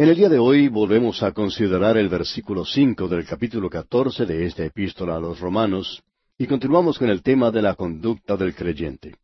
[0.00, 4.46] En el día de hoy volvemos a considerar el versículo cinco del capítulo catorce de
[4.46, 6.02] esta epístola a los romanos
[6.38, 9.16] y continuamos con el tema de la conducta del creyente.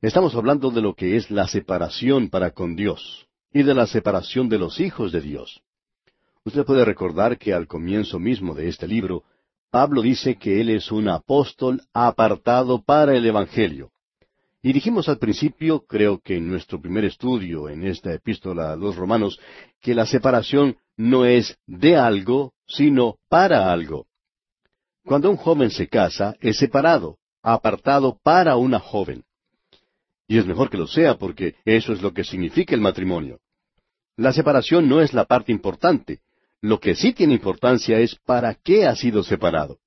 [0.00, 4.48] Estamos hablando de lo que es la separación para con Dios y de la separación
[4.48, 5.60] de los hijos de Dios.
[6.44, 9.24] Usted puede recordar que al comienzo mismo de este libro,
[9.72, 13.90] Pablo dice que él es un apóstol apartado para el Evangelio.
[14.62, 18.94] Y dijimos al principio, creo que en nuestro primer estudio en esta epístola a los
[18.96, 19.40] romanos,
[19.80, 24.06] que la separación no es de algo, sino para algo.
[25.04, 29.24] Cuando un joven se casa, es separado, apartado para una joven.
[30.28, 33.40] Y es mejor que lo sea porque eso es lo que significa el matrimonio.
[34.16, 36.20] La separación no es la parte importante.
[36.60, 39.78] Lo que sí tiene importancia es para qué ha sido separado.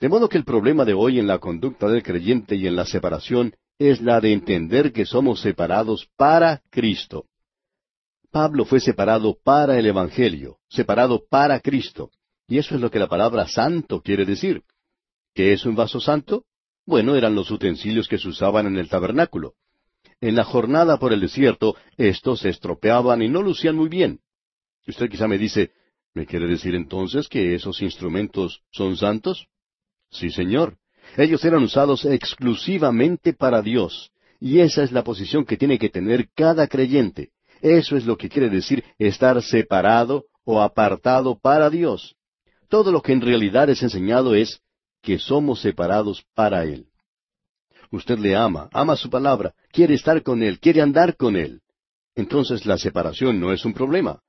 [0.00, 2.84] De modo que el problema de hoy en la conducta del creyente y en la
[2.84, 3.54] separación
[3.90, 7.26] es la de entender que somos separados para Cristo.
[8.30, 12.10] Pablo fue separado para el Evangelio, separado para Cristo.
[12.46, 14.62] Y eso es lo que la palabra santo quiere decir.
[15.34, 16.44] ¿Qué es un vaso santo?
[16.86, 19.54] Bueno, eran los utensilios que se usaban en el tabernáculo.
[20.20, 24.20] En la jornada por el desierto, estos se estropeaban y no lucían muy bien.
[24.86, 25.72] Usted quizá me dice,
[26.14, 29.46] ¿me quiere decir entonces que esos instrumentos son santos?
[30.10, 30.78] Sí, señor.
[31.16, 34.10] Ellos eran usados exclusivamente para Dios.
[34.40, 37.30] Y esa es la posición que tiene que tener cada creyente.
[37.60, 42.16] Eso es lo que quiere decir estar separado o apartado para Dios.
[42.68, 44.60] Todo lo que en realidad es enseñado es
[45.00, 46.86] que somos separados para Él.
[47.90, 51.60] Usted le ama, ama su palabra, quiere estar con Él, quiere andar con Él.
[52.14, 54.20] Entonces la separación no es un problema.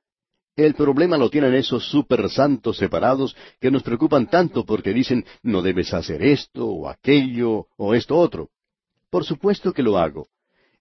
[0.55, 5.63] El problema lo tienen esos super santos separados que nos preocupan tanto porque dicen no
[5.63, 8.49] debes hacer esto o aquello o esto otro.
[9.09, 10.27] Por supuesto que lo hago.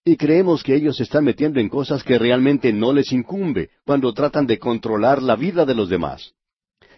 [0.05, 4.13] Y creemos que ellos se están metiendo en cosas que realmente no les incumbe cuando
[4.13, 6.35] tratan de controlar la vida de los demás.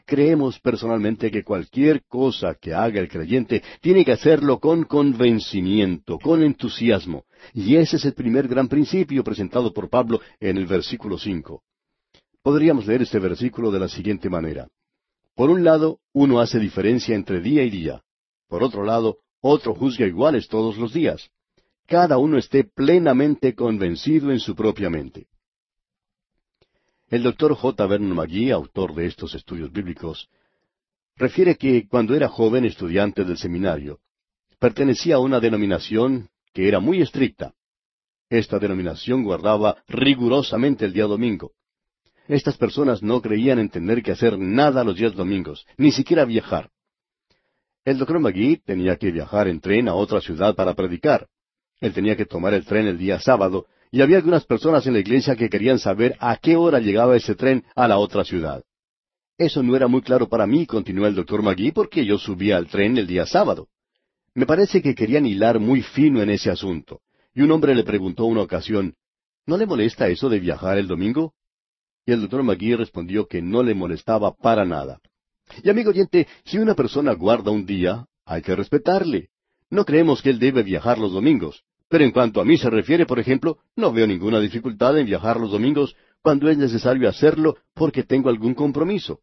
[0.04, 6.42] Creemos personalmente que cualquier cosa que haga el creyente tiene que hacerlo con convencimiento, con
[6.42, 7.24] entusiasmo.
[7.52, 11.62] Y ese es el primer gran principio presentado por Pablo en el versículo cinco.
[12.44, 14.68] Podríamos leer este versículo de la siguiente manera.
[15.34, 18.02] Por un lado, uno hace diferencia entre día y día.
[18.48, 21.30] Por otro lado, otro juzga iguales todos los días.
[21.86, 25.26] Cada uno esté plenamente convencido en su propia mente.
[27.08, 27.86] El doctor J.
[27.86, 30.28] Vernon McGee, autor de estos estudios bíblicos,
[31.16, 34.00] refiere que cuando era joven estudiante del seminario,
[34.58, 37.54] pertenecía a una denominación que era muy estricta.
[38.28, 41.52] Esta denominación guardaba rigurosamente el día domingo.
[42.26, 46.70] Estas personas no creían en tener que hacer nada los días domingos, ni siquiera viajar.
[47.84, 51.26] El doctor McGee tenía que viajar en tren a otra ciudad para predicar.
[51.80, 55.00] Él tenía que tomar el tren el día sábado y había algunas personas en la
[55.00, 58.64] iglesia que querían saber a qué hora llegaba ese tren a la otra ciudad.
[59.36, 62.68] Eso no era muy claro para mí, continuó el doctor Magui, porque yo subía al
[62.68, 63.68] tren el día sábado.
[64.34, 67.02] Me parece que querían hilar muy fino en ese asunto.
[67.34, 68.94] Y un hombre le preguntó una ocasión,
[69.46, 71.34] ¿No le molesta eso de viajar el domingo?
[72.06, 75.00] Y el doctor Magui respondió que no le molestaba para nada.
[75.62, 79.30] Y amigo oyente, si una persona guarda un día, hay que respetarle.
[79.70, 81.64] No creemos que él debe viajar los domingos.
[81.88, 85.38] Pero en cuanto a mí se refiere, por ejemplo, no veo ninguna dificultad en viajar
[85.38, 89.20] los domingos cuando es necesario hacerlo porque tengo algún compromiso.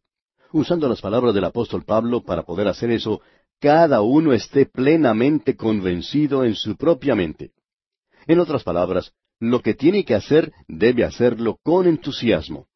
[0.52, 3.20] Usando las palabras del apóstol Pablo para poder hacer eso,
[3.60, 7.52] cada uno esté plenamente convencido en su propia mente.
[8.26, 12.68] En otras palabras, lo que tiene que hacer debe hacerlo con entusiasmo.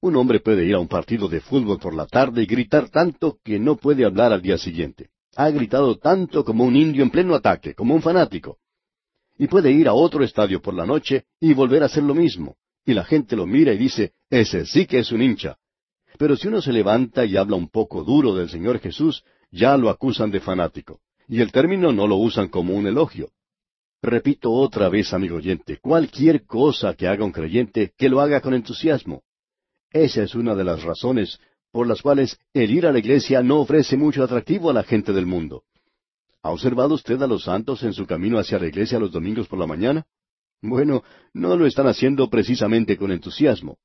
[0.00, 3.38] Un hombre puede ir a un partido de fútbol por la tarde y gritar tanto
[3.44, 5.10] que no puede hablar al día siguiente.
[5.36, 8.58] Ha gritado tanto como un indio en pleno ataque, como un fanático
[9.38, 12.56] y puede ir a otro estadio por la noche y volver a hacer lo mismo.
[12.84, 15.56] Y la gente lo mira y dice, ese sí que es un hincha.
[16.18, 19.90] Pero si uno se levanta y habla un poco duro del Señor Jesús, ya lo
[19.90, 21.00] acusan de fanático.
[21.28, 23.30] Y el término no lo usan como un elogio.
[24.02, 28.54] Repito otra vez, amigo oyente, cualquier cosa que haga un creyente, que lo haga con
[28.54, 29.22] entusiasmo.
[29.90, 31.38] Esa es una de las razones
[31.70, 35.12] por las cuales el ir a la iglesia no ofrece mucho atractivo a la gente
[35.12, 35.64] del mundo.
[36.42, 39.58] ¿Ha observado usted a los santos en su camino hacia la iglesia los domingos por
[39.58, 40.06] la mañana?
[40.62, 41.02] Bueno,
[41.32, 43.78] no lo están haciendo precisamente con entusiasmo.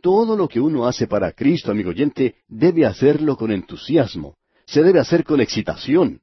[0.00, 4.36] Todo lo que uno hace para Cristo, amigo oyente, debe hacerlo con entusiasmo.
[4.66, 6.20] Se debe hacer con excitación.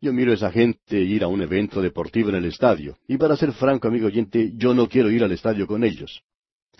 [0.00, 3.36] Yo miro a esa gente ir a un evento deportivo en el estadio, y para
[3.36, 6.22] ser franco, amigo oyente, yo no quiero ir al estadio con ellos.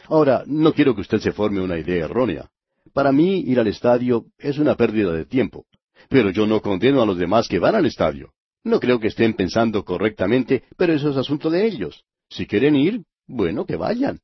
[0.08, 2.50] Ahora, no quiero que usted se forme una idea errónea.
[2.92, 5.66] Para mí, ir al estadio es una pérdida de tiempo.
[6.08, 8.32] Pero yo no condeno a los demás que van al estadio.
[8.64, 12.04] No creo que estén pensando correctamente, pero eso es asunto de ellos.
[12.28, 14.20] Si quieren ir, bueno, que vayan.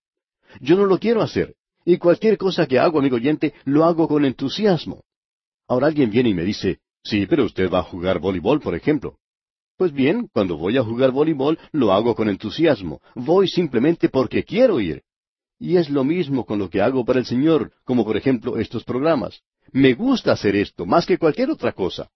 [0.60, 1.54] Yo no lo quiero hacer,
[1.84, 5.04] Y cualquier cosa que hago, amigo oyente, lo hago con entusiasmo.
[5.66, 9.18] Ahora alguien viene y me dice, sí, pero usted va a jugar voleibol, por ejemplo.
[9.78, 13.00] Pues bien, cuando voy a jugar voleibol, lo hago con entusiasmo.
[13.14, 15.02] Voy simplemente porque quiero ir.
[15.58, 18.84] Y es lo mismo con lo que hago para el Señor, como por ejemplo estos
[18.84, 19.42] programas.
[19.72, 22.10] Me gusta hacer esto más que cualquier otra cosa.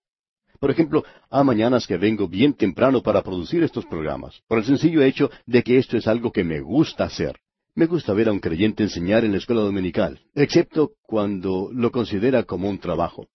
[0.60, 5.02] Por ejemplo, a mañanas que vengo bien temprano para producir estos programas, por el sencillo
[5.02, 7.40] hecho de que esto es algo que me gusta hacer.
[7.74, 12.44] Me gusta ver a un creyente enseñar en la escuela dominical, excepto cuando lo considera
[12.44, 13.26] como un trabajo.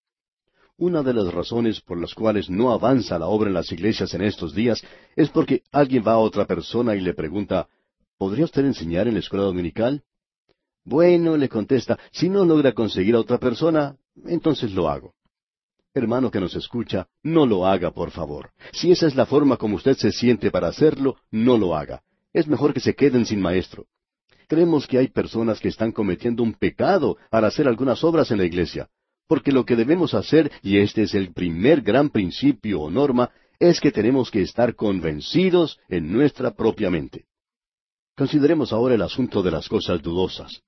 [0.78, 4.22] Una de las razones por las cuales no avanza la obra en las iglesias en
[4.22, 4.82] estos días
[5.16, 7.68] es porque alguien va a otra persona y le pregunta,
[8.18, 10.04] ¿podría usted enseñar en la escuela dominical?
[10.84, 15.14] Bueno, le contesta, si no logra conseguir a otra persona, entonces lo hago.
[15.94, 18.52] Hermano que nos escucha, no lo haga, por favor.
[18.72, 22.04] Si esa es la forma como usted se siente para hacerlo, no lo haga.
[22.34, 23.88] Es mejor que se queden sin maestro.
[24.48, 28.46] Creemos que hay personas que están cometiendo un pecado para hacer algunas obras en la
[28.46, 28.90] iglesia,
[29.28, 33.82] porque lo que debemos hacer, y este es el primer gran principio o norma, es
[33.82, 37.26] que tenemos que estar convencidos en nuestra propia mente.
[38.18, 40.64] Consideremos ahora el asunto de las cosas dudosas.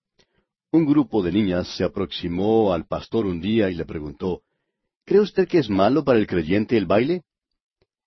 [0.72, 4.44] Un grupo de niñas se aproximó al pastor un día y le preguntó,
[5.04, 7.24] ¿Cree usted que es malo para el creyente el baile?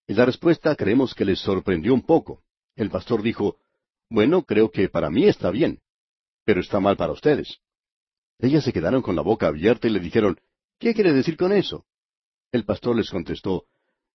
[0.06, 2.44] En la respuesta creemos que les sorprendió un poco.
[2.76, 3.56] El pastor dijo,
[4.08, 5.80] bueno, creo que para mí está bien,
[6.44, 7.58] pero está mal para ustedes.
[8.38, 10.38] Ellas se quedaron con la boca abierta y le dijeron,
[10.78, 11.84] ¿qué quiere decir con eso?
[12.52, 13.64] El pastor les contestó,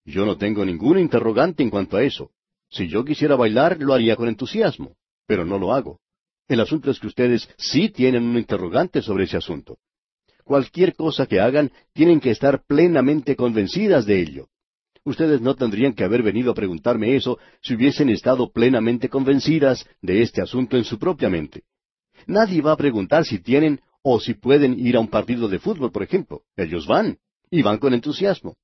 [0.06, 2.32] yo no tengo ningún interrogante en cuanto a eso.
[2.70, 4.96] Si yo quisiera bailar, lo haría con entusiasmo,
[5.28, 6.00] pero no lo hago.
[6.48, 9.78] El asunto es que ustedes sí tienen un interrogante sobre ese asunto.
[10.44, 14.48] Cualquier cosa que hagan, tienen que estar plenamente convencidas de ello.
[15.04, 20.22] Ustedes no tendrían que haber venido a preguntarme eso si hubiesen estado plenamente convencidas de
[20.22, 21.64] este asunto en su propia mente.
[22.26, 25.92] Nadie va a preguntar si tienen o si pueden ir a un partido de fútbol,
[25.92, 26.44] por ejemplo.
[26.56, 27.18] Ellos van,
[27.50, 28.56] y van con entusiasmo.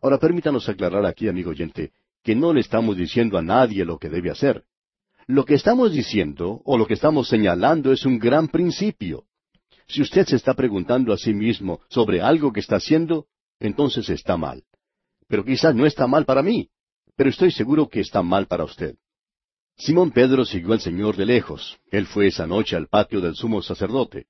[0.00, 4.08] Ahora permítanos aclarar aquí, amigo oyente, que no le estamos diciendo a nadie lo que
[4.08, 4.64] debe hacer.
[5.32, 9.24] Lo que estamos diciendo, o lo que estamos señalando, es un gran principio.
[9.86, 13.26] Si usted se está preguntando a sí mismo sobre algo que está haciendo,
[13.58, 14.62] entonces está mal
[15.32, 16.68] pero quizás no está mal para mí,
[17.16, 18.96] pero estoy seguro que está mal para usted.
[19.78, 21.78] Simón Pedro siguió al Señor de lejos.
[21.90, 24.26] Él fue esa noche al patio del sumo sacerdote.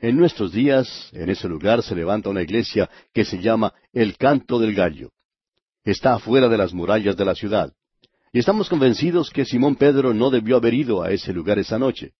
[0.00, 4.58] En nuestros días, en ese lugar se levanta una iglesia que se llama el Canto
[4.58, 5.10] del Gallo.
[5.84, 7.74] Está afuera de las murallas de la ciudad.
[8.36, 12.12] Y estamos convencidos que Simón Pedro no debió haber ido a ese lugar esa noche.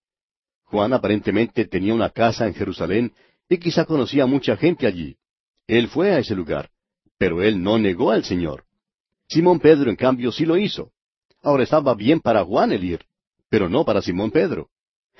[0.64, 3.12] Juan aparentemente tenía una casa en Jerusalén
[3.50, 5.18] y quizá conocía a mucha gente allí.
[5.66, 6.70] Él fue a ese lugar.
[7.18, 8.64] Pero él no negó al Señor.
[9.28, 10.90] Simón Pedro, en cambio, sí lo hizo.
[11.42, 13.00] Ahora estaba bien para Juan el ir,
[13.50, 14.70] pero no para Simón Pedro.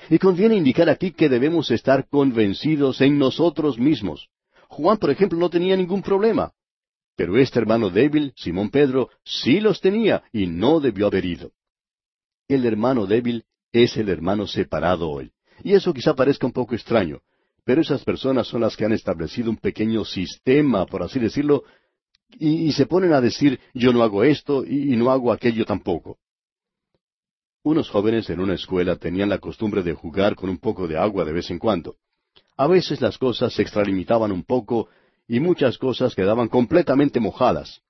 [0.09, 4.29] Y conviene indicar aquí que debemos estar convencidos en nosotros mismos.
[4.67, 6.53] Juan, por ejemplo, no tenía ningún problema.
[7.17, 11.51] Pero este hermano débil, Simón Pedro, sí los tenía y no debió haber ido.
[12.47, 15.31] El hermano débil es el hermano separado hoy.
[15.63, 17.21] Y eso quizá parezca un poco extraño,
[17.65, 21.63] pero esas personas son las que han establecido un pequeño sistema, por así decirlo,
[22.37, 26.19] y, se ponen a decir yo no hago esto y, no hago aquello tampoco.
[27.63, 31.25] Unos jóvenes en una escuela tenían la costumbre de jugar con un poco de agua
[31.25, 31.95] de vez en cuando.
[32.57, 34.87] A veces las cosas se extralimitaban un poco
[35.27, 37.81] y muchas cosas quedaban completamente mojadas.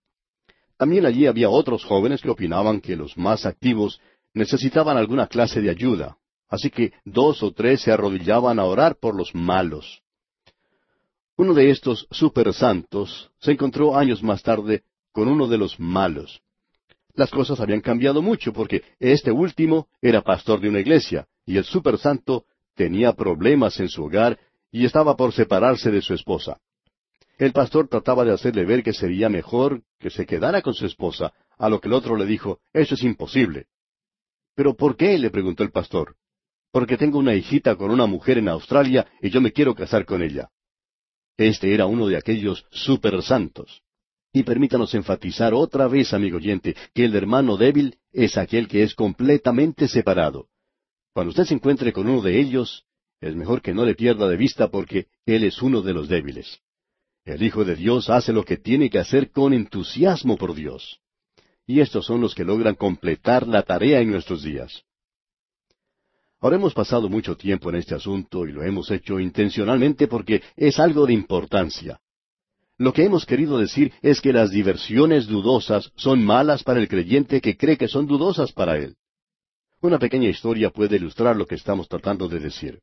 [0.77, 3.99] También allí había otros jóvenes que opinaban que los más activos
[4.33, 6.17] necesitaban alguna clase de ayuda,
[6.49, 10.01] así que dos o tres se arrodillaban a orar por los malos.
[11.35, 16.41] Uno de estos super santos se encontró años más tarde con uno de los malos.
[17.13, 21.63] Las cosas habían cambiado mucho porque este último era pastor de una iglesia y el
[21.63, 24.39] super santo tenía problemas en su hogar
[24.71, 26.59] y estaba por separarse de su esposa.
[27.37, 31.33] El pastor trataba de hacerle ver que sería mejor que se quedara con su esposa,
[31.57, 33.67] a lo que el otro le dijo, eso es imposible.
[34.55, 35.17] ¿Pero por qué?
[35.19, 36.15] le preguntó el pastor.
[36.71, 40.23] Porque tengo una hijita con una mujer en Australia y yo me quiero casar con
[40.23, 40.49] ella.
[41.37, 43.83] Este era uno de aquellos super santos.
[44.33, 48.95] Y permítanos enfatizar otra vez, amigo oyente, que el hermano débil es aquel que es
[48.95, 50.49] completamente separado.
[51.13, 52.85] Cuando usted se encuentre con uno de ellos,
[53.21, 56.61] es mejor que no le pierda de vista porque él es uno de los débiles.
[57.27, 61.01] El Hijo de Dios hace lo que tiene que hacer con entusiasmo por Dios.
[61.65, 64.85] Y estos son los que logran completar la tarea en nuestros días.
[66.39, 70.79] Ahora hemos pasado mucho tiempo en este asunto y lo hemos hecho intencionalmente porque es
[70.79, 71.99] algo de importancia.
[72.77, 77.41] Lo que hemos querido decir es que las diversiones dudosas son malas para el creyente
[77.41, 78.95] que cree que son dudosas para él.
[79.81, 82.79] Una pequeña historia puede ilustrar lo que estamos tratando de decir.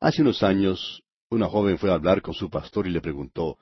[0.00, 3.58] Hace unos años, una joven fue a hablar con su pastor y le preguntó,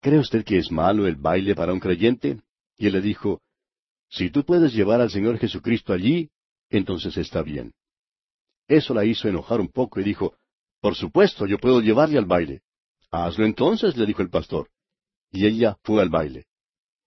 [0.00, 2.40] ¿Cree usted que es malo el baile para un creyente?
[2.76, 3.42] Y él le dijo,
[4.08, 6.30] Si tú puedes llevar al Señor Jesucristo allí,
[6.70, 7.74] entonces está bien.
[8.68, 10.36] Eso la hizo enojar un poco y dijo,
[10.80, 12.62] Por supuesto, yo puedo llevarle al baile.
[13.10, 14.68] Hazlo entonces, le dijo el pastor.
[15.30, 16.46] Y ella fue al baile.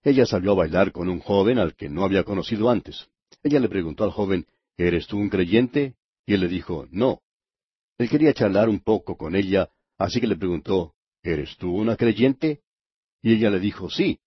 [0.03, 3.08] Ella salió a bailar con un joven al que no había conocido antes.
[3.43, 4.46] Ella le preguntó al joven,
[4.77, 5.96] ¿Eres tú un creyente?
[6.25, 7.22] Y él le dijo, No.
[7.98, 9.69] Él quería charlar un poco con ella,
[10.00, 12.62] así que le preguntó, ¿Eres tú una creyente?
[13.22, 14.20] Y ella le dijo, Sí.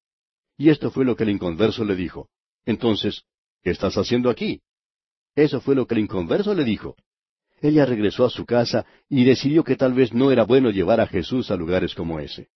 [0.56, 2.28] Y esto fue lo que el inconverso le dijo.
[2.64, 3.24] Entonces,
[3.62, 4.60] ¿qué estás haciendo aquí?
[5.34, 6.94] Eso fue lo que el inconverso le dijo.
[7.60, 11.06] Ella regresó a su casa y decidió que tal vez no era bueno llevar a
[11.06, 12.48] Jesús a lugares como ese.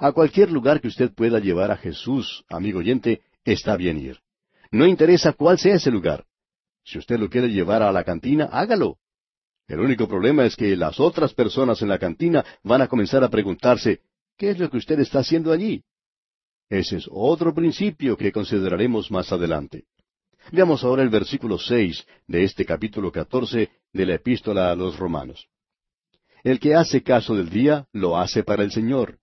[0.00, 4.18] A cualquier lugar que usted pueda llevar a Jesús, amigo oyente, está bien ir.
[4.70, 6.24] No interesa cuál sea ese lugar.
[6.82, 8.98] Si usted lo quiere llevar a la cantina, hágalo.
[9.72, 13.30] El único problema es que las otras personas en la cantina van a comenzar a
[13.30, 14.00] preguntarse,
[14.36, 15.82] ¿qué es lo que usted está haciendo allí?
[16.68, 19.84] Ese es otro principio que consideraremos más adelante.
[20.50, 25.48] Veamos ahora el versículo seis de este capítulo catorce de la epístola a los romanos.
[26.44, 29.20] El que hace caso del día, lo hace para el Señor.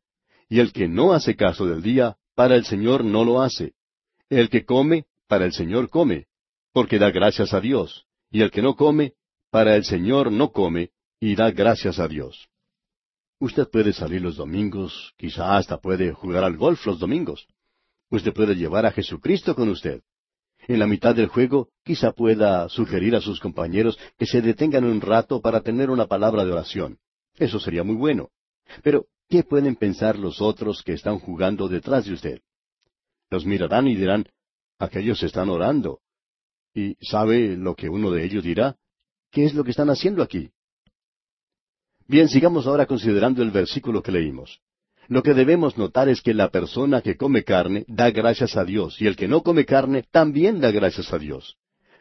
[0.49, 3.73] Y el que no hace caso del día, para el Señor no lo hace.
[4.31, 6.25] El que come, para el Señor come,
[6.73, 8.07] porque da gracias a Dios.
[8.31, 9.13] Y el que no come,
[9.49, 12.49] para el Señor no come, y da gracias a Dios.
[13.39, 17.47] Usted puede salir los domingos, quizá hasta puede jugar al golf los domingos.
[18.09, 20.01] Usted puede llevar a Jesucristo con usted.
[20.67, 24.99] En la mitad del juego, quizá pueda sugerir a sus compañeros que se detengan un
[24.99, 26.99] rato para tener una palabra de oración.
[27.35, 28.29] Eso sería muy bueno.
[28.83, 32.41] Pero, ¿qué pueden pensar los otros que están jugando detrás de usted?
[33.29, 34.25] Los mirarán y dirán,
[34.79, 36.01] aquellos están orando.
[36.73, 38.75] ¿Y sabe lo que uno de ellos dirá?
[39.31, 40.49] ¿Qué es lo que están haciendo aquí?
[42.07, 44.59] Bien, sigamos ahora considerando el versículo que leímos.
[45.07, 48.99] Lo que debemos notar es que la persona que come carne da gracias a Dios
[49.01, 51.57] y el que no come carne también da gracias a Dios.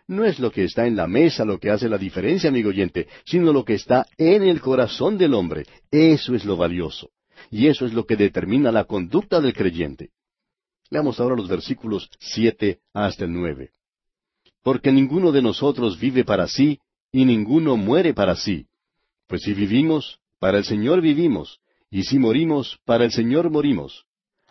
[0.07, 3.09] No es lo que está en la mesa lo que hace la diferencia, amigo oyente,
[3.27, 5.67] sino lo que está en el corazón del hombre.
[5.91, 7.11] Eso es lo valioso.
[7.51, 10.11] Y eso es lo que determina la conducta del creyente.
[10.91, 13.71] Leamos ahora los versículos siete hasta el nueve.
[14.63, 16.81] Porque ninguno de nosotros vive para sí,
[17.12, 18.67] y ninguno muere para sí.
[19.27, 21.61] Pues si vivimos, para el Señor vivimos,
[21.91, 24.05] y si morimos, para el Señor morimos.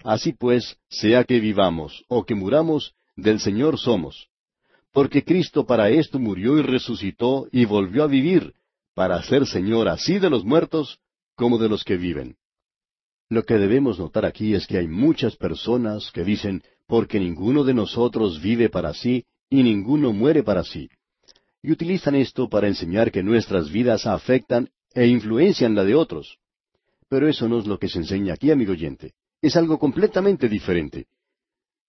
[0.03, 4.27] Así pues, sea que vivamos o que muramos, del Señor somos.
[4.91, 8.53] Porque Cristo para esto murió y resucitó y volvió a vivir,
[8.93, 10.99] para ser Señor así de los muertos
[11.35, 12.35] como de los que viven.
[13.29, 17.73] Lo que debemos notar aquí es que hay muchas personas que dicen, porque ninguno de
[17.73, 20.89] nosotros vive para sí y ninguno muere para sí
[21.61, 26.37] y utilizan esto para enseñar que nuestras vidas afectan e influencian la de otros.
[27.09, 29.13] Pero eso no es lo que se enseña aquí, amigo oyente.
[29.41, 31.07] Es algo completamente diferente.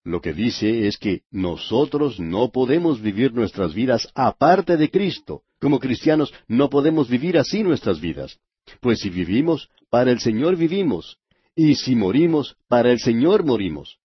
[0.04, 5.42] Lo que dice es que nosotros no podemos vivir nuestras vidas aparte de Cristo.
[5.60, 8.38] Como cristianos no podemos vivir así nuestras vidas.
[8.80, 11.18] Pues si vivimos, para el Señor vivimos.
[11.56, 13.98] Y si morimos, para el Señor morimos.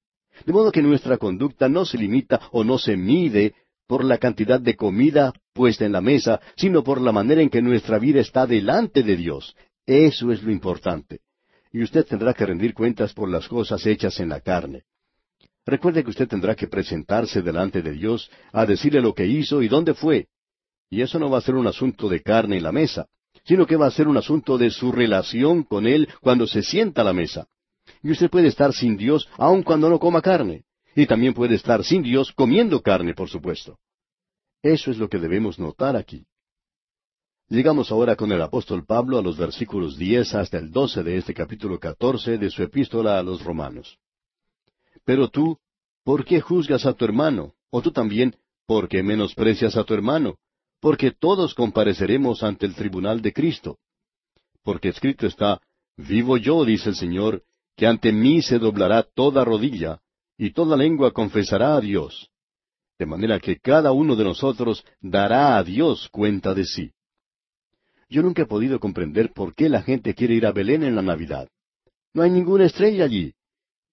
[0.45, 3.53] De modo que nuestra conducta no se limita o no se mide
[3.87, 7.61] por la cantidad de comida puesta en la mesa, sino por la manera en que
[7.61, 9.55] nuestra vida está delante de Dios.
[9.85, 11.19] Eso es lo importante.
[11.71, 14.83] Y usted tendrá que rendir cuentas por las cosas hechas en la carne.
[15.65, 19.67] Recuerde que usted tendrá que presentarse delante de Dios a decirle lo que hizo y
[19.67, 20.27] dónde fue.
[20.89, 23.07] Y eso no va a ser un asunto de carne en la mesa,
[23.45, 27.01] sino que va a ser un asunto de su relación con Él cuando se sienta
[27.01, 27.47] a la mesa.
[28.01, 30.63] Y usted puede estar sin Dios aun cuando no coma carne.
[30.95, 33.79] Y también puede estar sin Dios comiendo carne, por supuesto.
[34.61, 36.25] Eso es lo que debemos notar aquí.
[37.49, 41.33] Llegamos ahora con el apóstol Pablo a los versículos diez hasta el doce de este
[41.33, 43.97] capítulo catorce de su epístola a los romanos.
[45.03, 45.57] Pero tú,
[46.03, 47.53] ¿por qué juzgas a tu hermano?
[47.69, 48.35] O tú también,
[48.65, 50.37] ¿por qué menosprecias a tu hermano?
[50.79, 53.77] Porque todos compareceremos ante el tribunal de Cristo.
[54.63, 55.59] Porque escrito está,
[55.97, 57.43] Vivo yo, dice el Señor,
[57.75, 59.99] que ante mí se doblará toda rodilla,
[60.37, 62.29] y toda lengua confesará a Dios.
[62.97, 66.91] De manera que cada uno de nosotros dará a Dios cuenta de sí.
[68.09, 71.01] Yo nunca he podido comprender por qué la gente quiere ir a Belén en la
[71.01, 71.47] Navidad.
[72.13, 73.33] No hay ninguna estrella allí.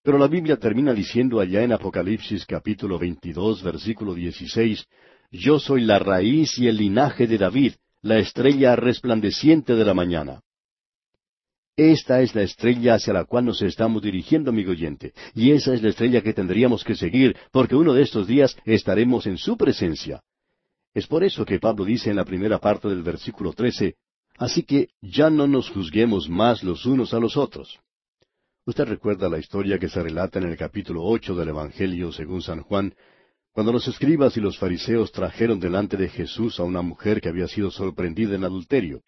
[0.02, 4.86] Pero la Biblia termina diciendo allá en Apocalipsis capítulo 22 versículo 16,
[5.30, 10.40] Yo soy la raíz y el linaje de David, la estrella resplandeciente de la mañana.
[11.82, 15.82] Esta es la estrella hacia la cual nos estamos dirigiendo, amigo oyente, y esa es
[15.82, 20.22] la estrella que tendríamos que seguir, porque uno de estos días estaremos en su presencia.
[20.92, 23.94] Es por eso que Pablo dice en la primera parte del versículo trece,
[24.36, 27.80] Así que ya no nos juzguemos más los unos a los otros.
[28.66, 32.60] Usted recuerda la historia que se relata en el capítulo ocho del Evangelio según San
[32.60, 32.94] Juan,
[33.52, 37.48] cuando los escribas y los fariseos trajeron delante de Jesús a una mujer que había
[37.48, 39.00] sido sorprendida en adulterio.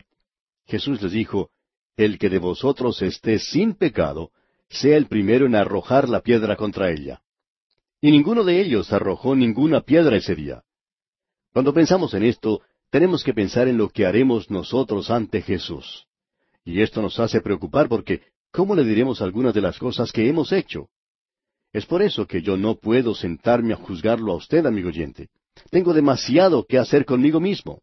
[0.64, 1.50] Jesús les dijo,
[1.96, 4.30] El que de vosotros esté sin pecado,
[4.68, 7.22] sea el primero en arrojar la piedra contra ella.
[8.00, 10.64] Y ninguno de ellos arrojó ninguna piedra ese día.
[11.52, 16.06] Cuando pensamos en esto, tenemos que pensar en lo que haremos nosotros ante Jesús.
[16.64, 20.52] Y esto nos hace preocupar porque ¿cómo le diremos algunas de las cosas que hemos
[20.52, 20.88] hecho?
[21.72, 25.28] Es por eso que yo no puedo sentarme a juzgarlo a usted, amigo oyente.
[25.70, 27.82] Tengo demasiado que hacer conmigo mismo.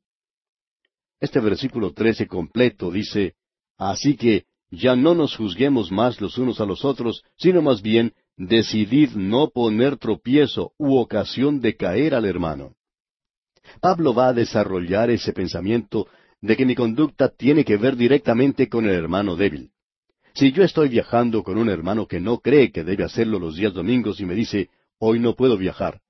[1.19, 3.35] Este versículo trece completo dice,
[3.79, 8.13] Así que ya no nos juzguemos más los unos a los otros, sino más bien
[8.36, 12.75] decidid no poner tropiezo u ocasión de caer al hermano.
[13.81, 16.07] Pablo va a desarrollar ese pensamiento
[16.41, 19.71] de que mi conducta tiene que ver directamente con el hermano débil.
[20.33, 23.74] Si yo estoy viajando con un hermano que no cree que debe hacerlo los días
[23.74, 24.69] domingos y me dice,
[25.00, 26.01] hoy no puedo viajar,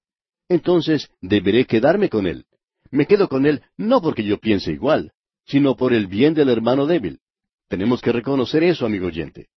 [0.50, 2.46] entonces deberé quedarme con él.
[2.92, 5.14] Me quedo con él no porque yo piense igual,
[5.46, 7.20] sino por el bien del hermano débil.
[7.70, 9.48] Tenemos que reconocer eso, amigo oyente.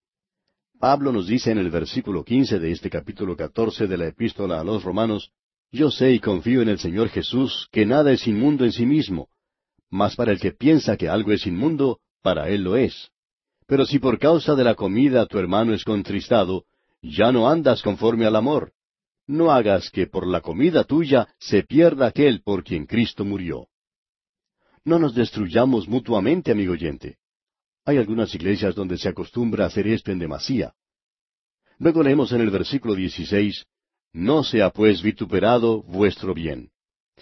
[0.78, 4.64] Pablo nos dice en el versículo quince de este capítulo catorce de la epístola a
[4.64, 5.30] los Romanos,
[5.70, 9.28] yo sé y confío en el Señor Jesús que nada es inmundo en sí mismo,
[9.88, 13.10] mas para el que piensa que algo es inmundo, para él lo es.
[13.66, 16.64] Pero si por causa de la comida tu hermano es contristado,
[17.00, 18.72] ya no andas conforme al amor.
[19.26, 23.68] No hagas que por la comida tuya se pierda aquel por quien Cristo murió.
[24.84, 27.21] No nos destruyamos mutuamente, amigo oyente.
[27.84, 30.74] Hay algunas iglesias donde se acostumbra a hacer esto en demasía.
[31.78, 33.66] Luego leemos en el versículo 16,
[34.12, 36.70] no sea pues vituperado vuestro bien.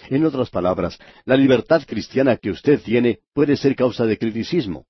[0.09, 4.87] En otras palabras, la libertad cristiana que usted tiene puede ser causa de criticismo.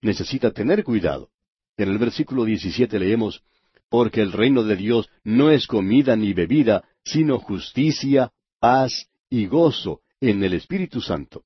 [0.00, 1.30] Necesita tener cuidado.
[1.76, 3.42] En el versículo 17 leemos,
[3.88, 10.00] Porque el reino de Dios no es comida ni bebida, sino justicia, paz y gozo
[10.20, 11.44] en el Espíritu Santo.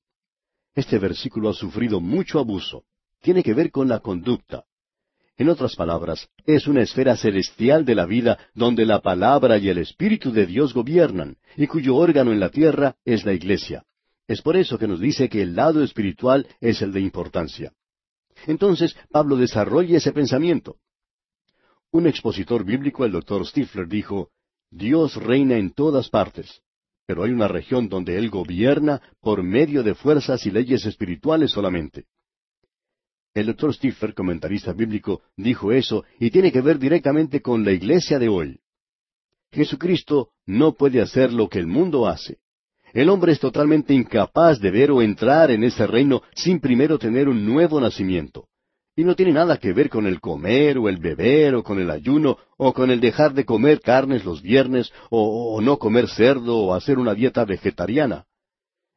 [0.73, 2.85] Este versículo ha sufrido mucho abuso.
[3.27, 4.63] Tiene que ver con la conducta.
[5.35, 9.79] En otras palabras, es una esfera celestial de la vida donde la palabra y el
[9.79, 13.83] Espíritu de Dios gobiernan, y cuyo órgano en la tierra es la iglesia.
[14.29, 17.73] Es por eso que nos dice que el lado espiritual es el de importancia.
[18.45, 20.77] Entonces, Pablo desarrolla ese pensamiento.
[21.91, 24.29] Un expositor bíblico, el doctor Stifler, dijo,
[24.71, 26.61] Dios reina en todas partes,
[27.05, 32.05] pero hay una región donde Él gobierna por medio de fuerzas y leyes espirituales solamente.
[33.37, 38.17] El doctor Stiffer, comentarista bíblico, dijo eso y tiene que ver directamente con la iglesia
[38.17, 38.59] de hoy.
[39.51, 42.39] Jesucristo no puede hacer lo que el mundo hace.
[42.93, 47.29] El hombre es totalmente incapaz de ver o entrar en ese reino sin primero tener
[47.29, 48.47] un nuevo nacimiento.
[48.95, 51.91] Y no tiene nada que ver con el comer o el beber o con el
[51.91, 56.57] ayuno o con el dejar de comer carnes los viernes o, o no comer cerdo
[56.57, 58.25] o hacer una dieta vegetariana.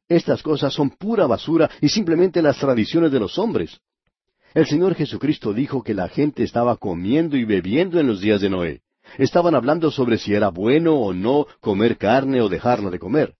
[0.08, 3.78] Estas cosas son pura basura y simplemente las tradiciones de los hombres.
[4.52, 8.50] El Señor Jesucristo dijo que la gente estaba comiendo y bebiendo en los días de
[8.50, 8.82] Noé.
[9.16, 13.34] Estaban hablando sobre si era bueno o no comer carne o dejarla de comer.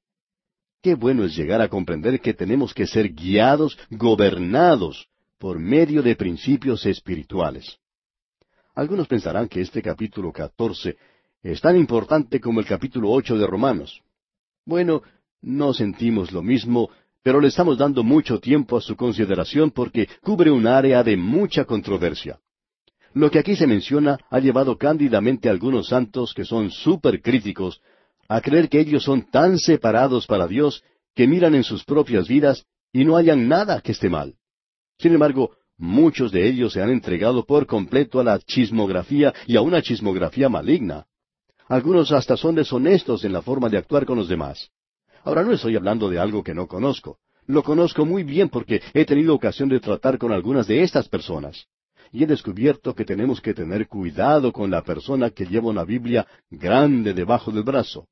[0.83, 6.17] Qué bueno es llegar a comprender que tenemos que ser guiados, gobernados, por medio de
[6.17, 7.79] principios espirituales.
[8.75, 10.97] Algunos pensarán que este capítulo catorce
[11.43, 14.01] es tan importante como el capítulo ocho de Romanos.
[14.65, 15.03] Bueno,
[15.43, 16.91] no sentimos lo mismo
[17.23, 21.65] pero le estamos dando mucho tiempo a su consideración porque cubre un área de mucha
[21.65, 22.39] controversia.
[23.13, 27.81] Lo que aquí se menciona ha llevado cándidamente a algunos santos que son súper críticos
[28.29, 32.65] a creer que ellos son tan separados para Dios que miran en sus propias vidas
[32.93, 34.35] y no hayan nada que esté mal.
[34.99, 39.61] Sin embargo, muchos de ellos se han entregado por completo a la chismografía y a
[39.61, 41.07] una chismografía maligna.
[41.69, 44.71] Algunos hasta son deshonestos en la forma de actuar con los demás.
[45.25, 47.19] Ahora no estoy hablando de algo que no conozco.
[47.47, 51.67] Lo conozco muy bien porque he tenido ocasión de tratar con algunas de estas personas.
[52.13, 56.27] Y he descubierto que tenemos que tener cuidado con la persona que lleva una Biblia
[56.51, 58.07] grande debajo del brazo.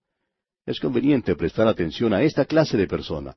[0.66, 3.36] Es conveniente prestar atención a esta clase de persona.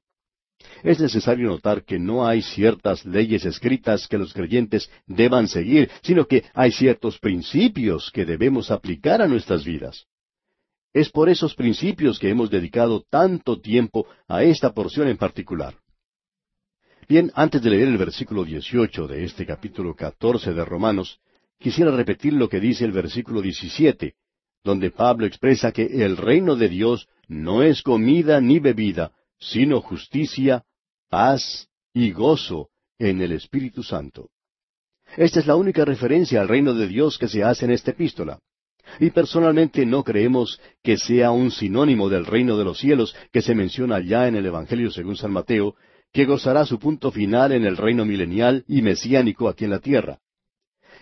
[0.84, 6.28] Es necesario notar que no hay ciertas leyes escritas que los creyentes deban seguir, sino
[6.28, 10.06] que hay ciertos principios que debemos aplicar a nuestras vidas.
[10.94, 15.76] Es por esos principios que hemos dedicado tanto tiempo a esta porción en particular.
[17.08, 21.20] Bien, antes de leer el versículo 18 de este capítulo 14 de Romanos,
[21.60, 24.16] quisiera repetir lo que dice el versículo 17,
[24.64, 30.64] donde Pablo expresa que el reino de Dios no es comida ni bebida, sino justicia,
[31.10, 34.30] paz y gozo en el Espíritu Santo.
[35.18, 38.40] Esta es la única referencia al reino de Dios que se hace en esta epístola.
[39.00, 43.56] Y personalmente no creemos que sea un sinónimo del reino de los cielos que se
[43.56, 45.76] menciona ya en el Evangelio según San Mateo,
[46.12, 50.20] que gozará su punto final en el reino milenial y mesiánico aquí en la tierra.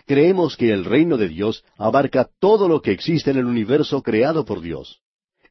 [0.06, 4.44] Creemos que el reino de Dios abarca todo lo que existe en el universo creado
[4.44, 5.00] por Dios.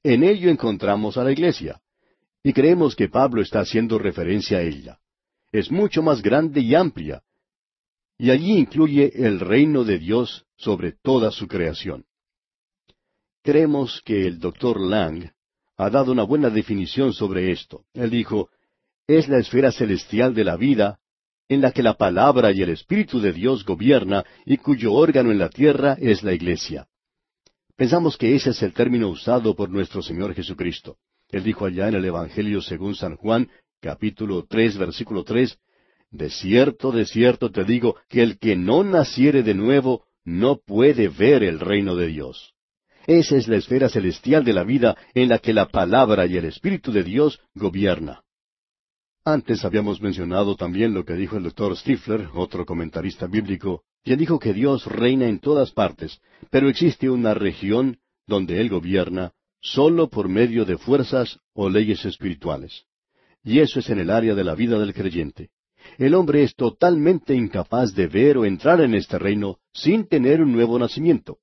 [0.03, 1.81] En ello encontramos a la iglesia.
[2.41, 4.99] Y creemos que Pablo está haciendo referencia a ella.
[5.51, 7.21] Es mucho más grande y amplia.
[8.17, 12.05] Y allí incluye el reino de Dios sobre toda su creación.
[13.43, 15.31] Creemos que el doctor Lang
[15.77, 17.85] ha dado una buena definición sobre esto.
[17.93, 18.49] Él dijo,
[19.07, 20.99] es la esfera celestial de la vida
[21.47, 25.39] en la que la palabra y el Espíritu de Dios gobierna y cuyo órgano en
[25.39, 26.87] la tierra es la iglesia.
[27.75, 30.97] Pensamos que ese es el término usado por nuestro Señor Jesucristo.
[31.29, 33.49] Él dijo allá en el Evangelio según San Juan,
[33.79, 35.57] capítulo tres, versículo tres,
[36.11, 41.07] De cierto, de cierto te digo, que el que no naciere de nuevo no puede
[41.07, 42.53] ver el reino de Dios.
[43.09, 46.45] Esa es la esfera celestial de la vida en la que la palabra y el
[46.45, 48.21] Espíritu de Dios gobierna.
[49.25, 54.37] Antes habíamos mencionado también lo que dijo el doctor Stifler, otro comentarista bíblico, quien dijo
[54.37, 60.29] que Dios reina en todas partes, pero existe una región donde Él gobierna solo por
[60.29, 62.83] medio de fuerzas o leyes espirituales.
[63.43, 65.49] Y eso es en el área de la vida del creyente.
[65.97, 70.51] El hombre es totalmente incapaz de ver o entrar en este reino sin tener un
[70.51, 71.39] nuevo nacimiento.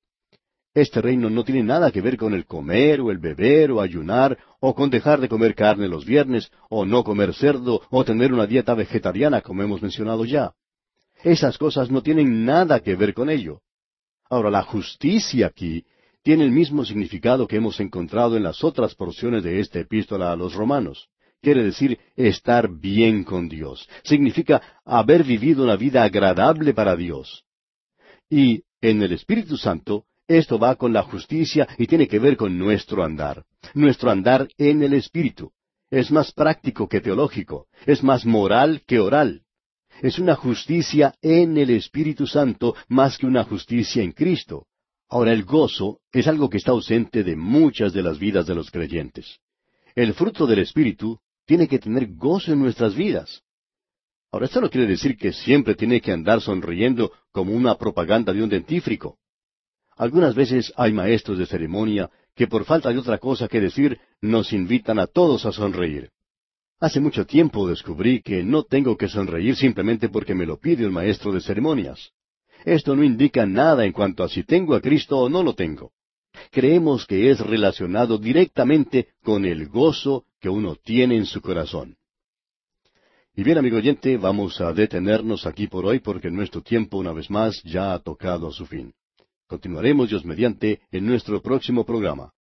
[0.77, 4.37] Este reino no tiene nada que ver con el comer o el beber o ayunar
[4.61, 8.47] o con dejar de comer carne los viernes o no comer cerdo o tener una
[8.47, 10.53] dieta vegetariana como hemos mencionado ya.
[11.25, 13.63] Esas cosas no tienen nada que ver con ello.
[14.29, 15.87] Ahora, la justicia aquí
[16.23, 20.37] tiene el mismo significado que hemos encontrado en las otras porciones de esta epístola a
[20.37, 21.09] los romanos.
[21.41, 23.89] Quiere decir estar bien con Dios.
[24.05, 27.47] Significa haber vivido una vida agradable para Dios.
[28.29, 32.59] Y en el Espíritu Santo, esto va con la justicia y tiene que ver con
[32.59, 33.45] nuestro andar.
[33.75, 35.53] Nuestro andar en el Espíritu.
[35.91, 37.67] Es más práctico que teológico.
[37.87, 39.43] Es más moral que oral.
[40.03, 44.67] Es una justicia en el Espíritu Santo más que una justicia en Cristo.
[45.09, 48.71] Ahora el gozo es algo que está ausente de muchas de las vidas de los
[48.71, 49.39] creyentes.
[49.95, 53.43] El fruto del Espíritu tiene que tener gozo en nuestras vidas.
[54.33, 58.43] Ahora esto no quiere decir que siempre tiene que andar sonriendo como una propaganda de
[58.43, 59.19] un dentífrico.
[59.97, 64.53] Algunas veces hay maestros de ceremonia que por falta de otra cosa que decir nos
[64.53, 66.11] invitan a todos a sonreír.
[66.79, 70.93] Hace mucho tiempo descubrí que no tengo que sonreír simplemente porque me lo pide un
[70.93, 72.11] maestro de ceremonias.
[72.67, 75.93] Esto no indica nada en cuanto a si tengo a Cristo o no lo tengo.
[76.51, 81.97] Creemos que es relacionado directamente con el gozo que uno tiene en su corazón.
[83.35, 87.31] Y bien, amigo oyente, vamos a detenernos aquí por hoy porque nuestro tiempo una vez
[87.31, 88.93] más ya ha tocado a su fin.
[89.47, 92.33] Continuaremos Dios mediante en nuestro próximo programa.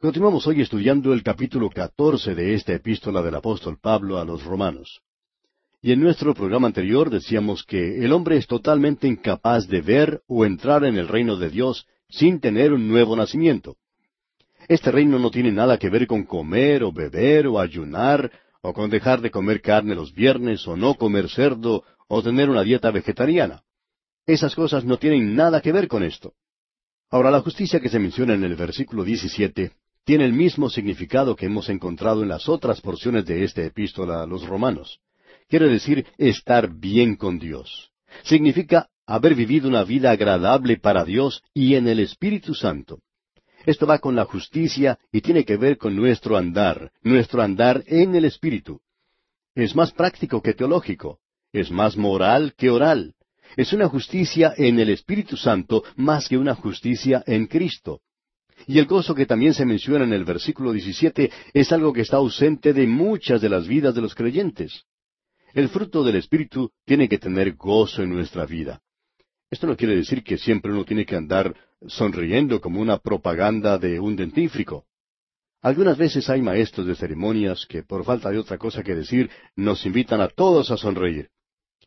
[0.00, 5.00] Continuamos hoy estudiando el capítulo catorce de esta epístola del apóstol Pablo a los romanos.
[5.80, 10.44] Y en nuestro programa anterior decíamos que el hombre es totalmente incapaz de ver o
[10.44, 13.76] entrar en el reino de Dios sin tener un nuevo nacimiento.
[14.66, 18.30] Este reino no tiene nada que ver con comer o beber o ayunar
[18.66, 22.62] o con dejar de comer carne los viernes o no comer cerdo o tener una
[22.62, 23.62] dieta vegetariana.
[24.26, 26.32] Esas cosas no tienen nada que ver con esto.
[27.10, 29.72] Ahora, la justicia que se menciona en el versículo 17
[30.04, 34.26] tiene el mismo significado que hemos encontrado en las otras porciones de esta epístola a
[34.26, 34.98] los romanos.
[35.46, 37.90] Quiere decir estar bien con Dios.
[38.22, 43.00] Significa haber vivido una vida agradable para Dios y en el Espíritu Santo.
[43.66, 48.14] Esto va con la justicia y tiene que ver con nuestro andar, nuestro andar en
[48.14, 48.80] el Espíritu.
[49.54, 51.20] Es más práctico que teológico,
[51.52, 53.14] es más moral que oral.
[53.56, 58.00] Es una justicia en el Espíritu Santo más que una justicia en Cristo.
[58.66, 62.16] Y el gozo que también se menciona en el versículo 17 es algo que está
[62.18, 64.84] ausente de muchas de las vidas de los creyentes.
[65.54, 68.80] El fruto del Espíritu tiene que tener gozo en nuestra vida.
[69.50, 71.54] Esto no quiere decir que siempre uno tiene que andar
[71.86, 74.86] sonriendo como una propaganda de un dentífrico.
[75.62, 79.86] Algunas veces hay maestros de ceremonias que, por falta de otra cosa que decir, nos
[79.86, 81.30] invitan a todos a sonreír.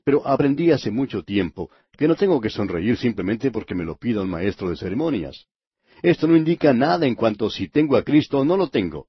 [0.03, 4.21] Pero aprendí hace mucho tiempo que no tengo que sonreír simplemente porque me lo pida
[4.21, 5.45] un maestro de ceremonias.
[6.01, 9.07] Esto no indica nada en cuanto si tengo a Cristo o no lo tengo.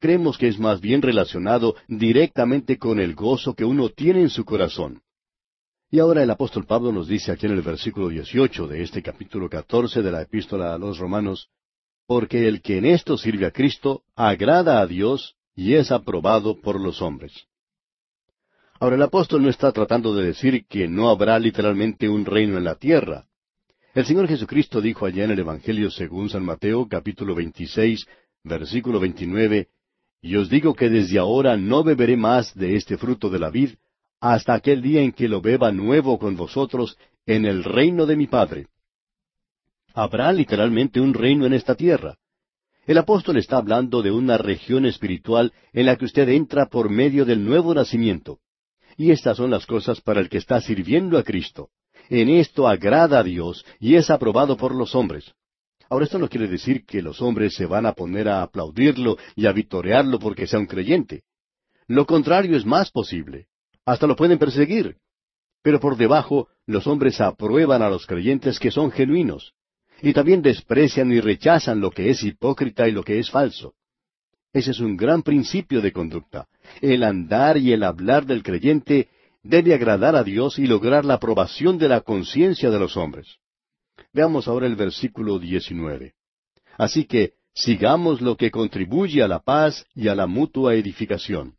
[0.00, 4.44] Creemos que es más bien relacionado directamente con el gozo que uno tiene en su
[4.44, 5.02] corazón.
[5.90, 9.48] Y ahora el apóstol Pablo nos dice aquí en el versículo 18 de este capítulo
[9.48, 11.48] 14 de la epístola a los romanos,
[12.06, 16.78] porque el que en esto sirve a Cristo agrada a Dios y es aprobado por
[16.78, 17.32] los hombres.
[18.78, 22.64] Ahora el apóstol no está tratando de decir que no habrá literalmente un reino en
[22.64, 23.24] la tierra.
[23.94, 28.06] El Señor Jesucristo dijo allá en el Evangelio según San Mateo capítulo 26
[28.44, 29.68] versículo 29,
[30.20, 33.70] Y os digo que desde ahora no beberé más de este fruto de la vid
[34.20, 38.26] hasta aquel día en que lo beba nuevo con vosotros en el reino de mi
[38.26, 38.66] Padre.
[39.94, 42.16] Habrá literalmente un reino en esta tierra.
[42.86, 47.24] El apóstol está hablando de una región espiritual en la que usted entra por medio
[47.24, 48.38] del nuevo nacimiento.
[48.96, 51.68] Y estas son las cosas para el que está sirviendo a Cristo.
[52.08, 55.34] En esto agrada a Dios y es aprobado por los hombres.
[55.90, 59.46] Ahora esto no quiere decir que los hombres se van a poner a aplaudirlo y
[59.46, 61.22] a vitorearlo porque sea un creyente.
[61.86, 63.48] Lo contrario es más posible.
[63.88, 64.96] Hasta lo pueden perseguir.
[65.62, 69.54] Pero por debajo los hombres aprueban a los creyentes que son genuinos.
[70.02, 73.72] Y también desprecian y rechazan lo que es hipócrita y lo que es falso.
[74.52, 76.48] Ese es un gran principio de conducta.
[76.82, 79.08] El andar y el hablar del creyente
[79.42, 83.38] debe agradar a Dios y lograr la aprobación de la conciencia de los hombres.
[84.12, 86.12] Veamos ahora el versículo 19.
[86.76, 91.57] Así que sigamos lo que contribuye a la paz y a la mutua edificación.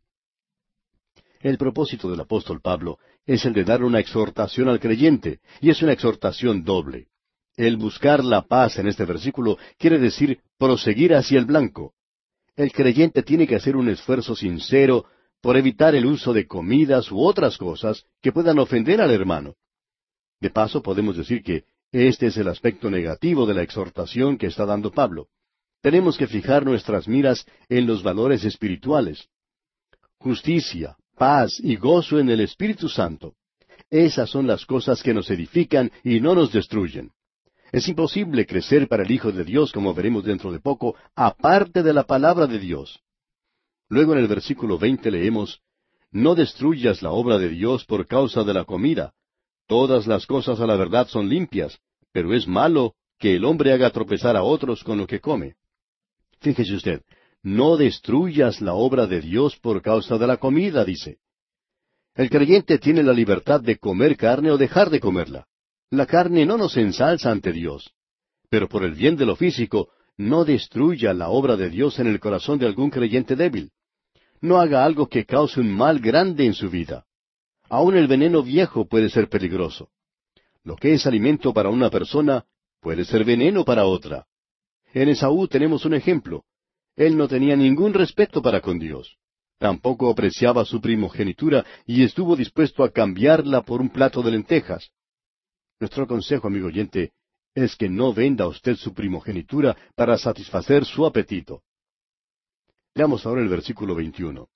[1.40, 5.82] El propósito del apóstol Pablo es el de dar una exhortación al creyente, y es
[5.82, 7.08] una exhortación doble.
[7.56, 11.94] El buscar la paz en este versículo quiere decir proseguir hacia el blanco.
[12.56, 15.06] El creyente tiene que hacer un esfuerzo sincero
[15.40, 19.54] por evitar el uso de comidas u otras cosas que puedan ofender al hermano.
[20.40, 24.66] De paso, podemos decir que este es el aspecto negativo de la exhortación que está
[24.66, 25.28] dando Pablo.
[25.80, 29.28] Tenemos que fijar nuestras miras en los valores espirituales.
[30.18, 33.34] Justicia, paz y gozo en el Espíritu Santo.
[33.90, 37.10] Esas son las cosas que nos edifican y no nos destruyen.
[37.72, 41.92] Es imposible crecer para el Hijo de Dios, como veremos dentro de poco, aparte de
[41.92, 43.00] la palabra de Dios.
[43.90, 45.60] Luego en el versículo veinte leemos,
[46.10, 49.12] No destruyas la obra de Dios por causa de la comida,
[49.66, 51.78] Todas las cosas a la verdad son limpias,
[52.12, 55.56] pero es malo que el hombre haga tropezar a otros con lo que come.
[56.40, 57.02] Fíjese usted,
[57.42, 61.18] no destruyas la obra de Dios por causa de la comida, dice.
[62.14, 65.46] El creyente tiene la libertad de comer carne o dejar de comerla.
[65.90, 67.92] La carne no nos ensalza ante Dios.
[68.50, 72.20] Pero por el bien de lo físico, no destruya la obra de Dios en el
[72.20, 73.70] corazón de algún creyente débil.
[74.40, 77.06] No haga algo que cause un mal grande en su vida.
[77.68, 79.90] Aún el veneno viejo puede ser peligroso.
[80.62, 82.44] Lo que es alimento para una persona
[82.80, 84.26] puede ser veneno para otra.
[84.92, 86.44] En Esaú tenemos un ejemplo.
[86.96, 89.16] Él no tenía ningún respeto para con Dios.
[89.58, 94.90] Tampoco apreciaba su primogenitura y estuvo dispuesto a cambiarla por un plato de lentejas.
[95.78, 97.12] Nuestro consejo, amigo oyente,
[97.54, 101.62] es que no venda usted su primogenitura para satisfacer su apetito.
[102.94, 104.48] Leamos ahora el versículo 21.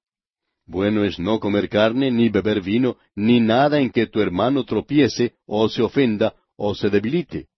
[0.67, 5.35] Bueno es no comer carne, ni beber vino, ni nada en que tu hermano tropiece,
[5.47, 7.49] o se ofenda, o se debilite.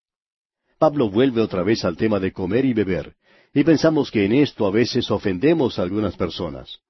[0.79, 3.15] Pablo vuelve otra vez al tema de comer y beber,
[3.55, 6.81] y pensamos que en esto a veces ofendemos a algunas personas.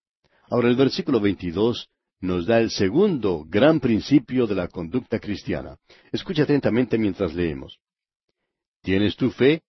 [0.49, 1.89] Ahora el versículo 22
[2.21, 5.77] nos da el segundo gran principio de la conducta cristiana.
[6.13, 7.79] Escucha atentamente mientras leemos.
[8.83, 9.63] ¿Tienes tu fe?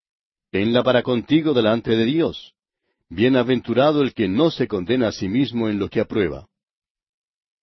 [0.51, 2.53] Tenla para contigo delante de Dios.
[3.09, 6.47] Bienaventurado el que no se condena a sí mismo en lo que aprueba.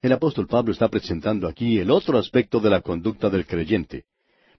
[0.03, 4.05] El apóstol Pablo está presentando aquí el otro aspecto de la conducta del creyente.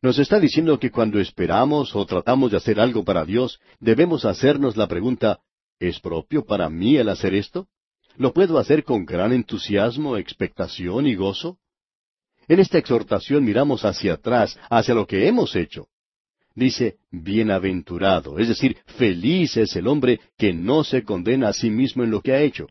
[0.05, 4.77] Nos está diciendo que cuando esperamos o tratamos de hacer algo para Dios, debemos hacernos
[4.77, 5.39] la pregunta,
[5.79, 7.67] ¿es propio para mí el hacer esto?
[8.15, 11.57] ¿Lo puedo hacer con gran entusiasmo, expectación y gozo?
[12.47, 15.87] En esta exhortación miramos hacia atrás, hacia lo que hemos hecho
[16.53, 22.03] dice bienaventurado, es decir, feliz es el hombre que no se condena a sí mismo
[22.03, 22.67] en lo que ha hecho.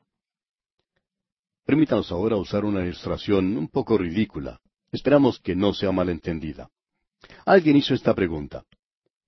[1.66, 4.60] Permítanos ahora usar una ilustración un poco ridícula.
[4.92, 6.70] Esperamos que no sea malentendida.
[7.44, 8.64] Alguien hizo esta pregunta.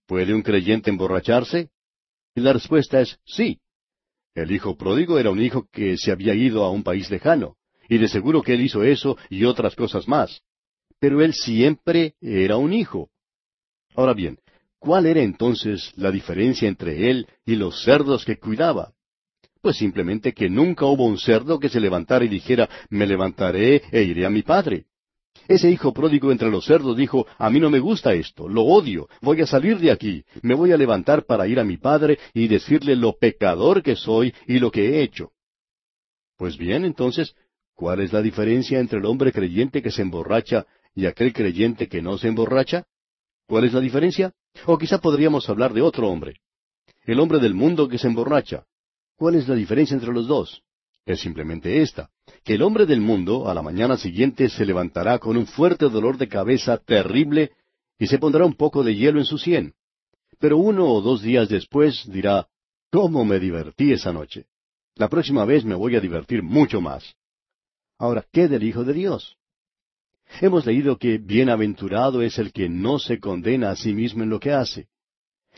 [0.07, 1.71] ¿Puede un creyente emborracharse?
[2.35, 3.61] Y la respuesta es sí.
[4.35, 7.57] El hijo pródigo era un hijo que se había ido a un país lejano,
[7.89, 10.43] y de seguro que él hizo eso y otras cosas más.
[10.99, 13.11] Pero él siempre era un hijo.
[13.95, 14.39] Ahora bien,
[14.87, 18.93] ¿Cuál era entonces la diferencia entre él y los cerdos que cuidaba?
[19.61, 24.03] Pues simplemente que nunca hubo un cerdo que se levantara y dijera, me levantaré e
[24.03, 24.85] iré a mi padre.
[25.49, 29.09] Ese hijo pródigo entre los cerdos dijo, a mí no me gusta esto, lo odio,
[29.21, 32.49] voy a salir de aquí, me voy a levantar para ir a mi padre y
[32.49, 35.31] decirle lo pecador que soy y lo que he hecho.
[36.37, 37.35] Pues bien, entonces,
[37.75, 42.03] ¿cuál es la diferencia entre el hombre creyente que se emborracha y aquel creyente que
[42.03, 42.85] no se emborracha?
[43.47, 44.33] ¿Cuál es la diferencia?
[44.67, 46.41] O quizá podríamos hablar de otro hombre.
[47.05, 48.65] El hombre del mundo que se emborracha.
[49.17, 50.63] ¿Cuál es la diferencia entre los dos?
[51.05, 52.11] Es simplemente esta,
[52.55, 56.29] el hombre del mundo a la mañana siguiente se levantará con un fuerte dolor de
[56.29, 57.53] cabeza terrible
[57.99, 59.75] y se pondrá un poco de hielo en su sien.
[60.39, 62.47] Pero uno o dos días después dirá,
[62.91, 64.47] ¿cómo me divertí esa noche?
[64.95, 67.17] La próxima vez me voy a divertir mucho más.
[67.99, 69.37] Ahora, ¿qué del Hijo de Dios?
[70.41, 74.41] Hemos leído que bienaventurado es el que no se condena a sí mismo en lo
[74.41, 74.89] que hace.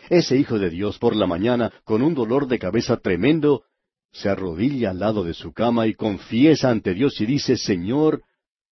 [0.08, 3.64] Ese Hijo de Dios por la mañana, con un dolor de cabeza tremendo,
[4.12, 8.22] se arrodilla al lado de su cama y confiesa ante Dios y dice, Señor,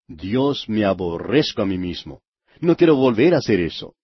[0.07, 2.21] Dios me aborrezco a mí mismo.
[2.59, 3.95] No quiero volver a hacer eso.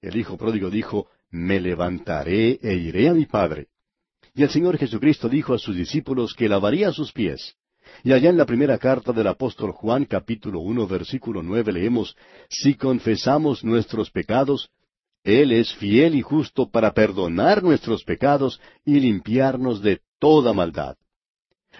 [0.00, 3.68] El Hijo pródigo dijo, Me levantaré e iré a mi Padre.
[4.34, 7.56] Y el Señor Jesucristo dijo a sus discípulos que lavaría sus pies.
[8.02, 12.16] Y allá en la primera carta del apóstol Juan capítulo uno versículo nueve leemos,
[12.48, 14.70] Si confesamos nuestros pecados,
[15.24, 20.96] Él es fiel y justo para perdonar nuestros pecados y limpiarnos de toda maldad.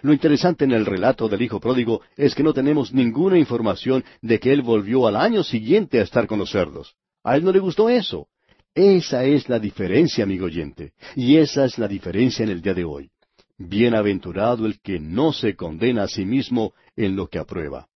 [0.02, 4.40] Lo interesante en el relato del Hijo Pródigo es que no tenemos ninguna información de
[4.40, 6.96] que Él volvió al año siguiente a estar con los cerdos.
[7.22, 8.28] A Él no le gustó eso.
[8.74, 12.84] Esa es la diferencia, amigo oyente, y esa es la diferencia en el día de
[12.84, 13.10] hoy.
[13.58, 17.88] Bienaventurado el que no se condena a sí mismo en lo que aprueba.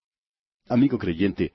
[0.68, 1.52] Amigo creyente,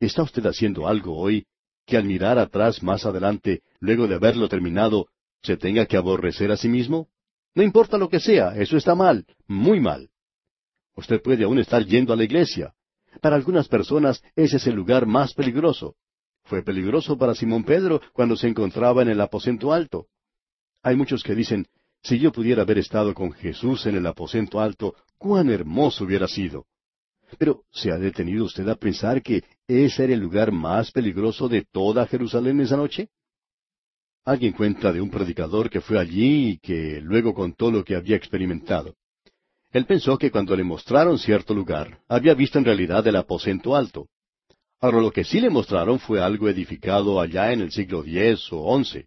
[0.00, 1.46] ¿está usted haciendo algo hoy
[1.86, 5.06] que al mirar atrás más adelante, luego de haberlo terminado,
[5.42, 7.08] se tenga que aborrecer a sí mismo?
[7.58, 10.10] No importa lo que sea, eso está mal, muy mal.
[10.94, 12.72] Usted puede aún estar yendo a la iglesia.
[13.20, 15.96] Para algunas personas ese es el lugar más peligroso.
[16.44, 20.06] Fue peligroso para Simón Pedro cuando se encontraba en el aposento alto.
[20.84, 21.66] Hay muchos que dicen,
[22.00, 26.66] si yo pudiera haber estado con Jesús en el aposento alto, cuán hermoso hubiera sido.
[27.38, 31.66] Pero ¿se ha detenido usted a pensar que ese era el lugar más peligroso de
[31.72, 33.08] toda Jerusalén esa noche?
[34.28, 38.14] Alguien cuenta de un predicador que fue allí y que luego contó lo que había
[38.14, 38.94] experimentado.
[39.72, 44.06] Él pensó que cuando le mostraron cierto lugar, había visto en realidad el aposento alto.
[44.80, 48.84] Ahora lo que sí le mostraron fue algo edificado allá en el siglo X o
[48.84, 49.06] XI.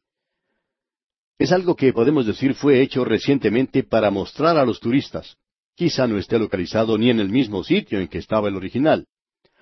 [1.37, 5.37] Es algo que podemos decir fue hecho recientemente para mostrar a los turistas.
[5.75, 9.05] Quizá no esté localizado ni en el mismo sitio en que estaba el original.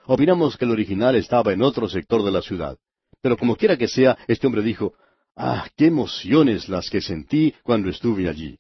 [0.06, 2.78] Opinamos que el original estaba en otro sector de la ciudad.
[3.22, 4.94] Pero como quiera que sea, este hombre dijo,
[5.42, 8.60] Ah, qué emociones las que sentí cuando estuve allí.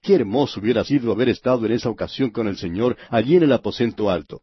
[0.00, 3.52] Qué hermoso hubiera sido haber estado en esa ocasión con el Señor allí en el
[3.52, 4.42] aposento alto.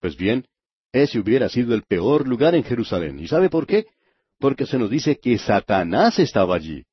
[0.00, 0.46] Pues bien,
[0.92, 3.20] ese hubiera sido el peor lugar en Jerusalén.
[3.20, 3.84] ¿Y sabe por qué?
[4.38, 6.86] Porque se nos dice que Satanás estaba allí.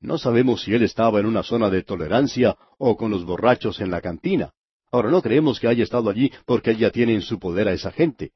[0.00, 3.90] No sabemos si él estaba en una zona de tolerancia o con los borrachos en
[3.90, 4.54] la cantina.
[4.90, 7.74] Ahora no creemos que haya estado allí porque él ya tiene en su poder a
[7.74, 8.32] esa gente.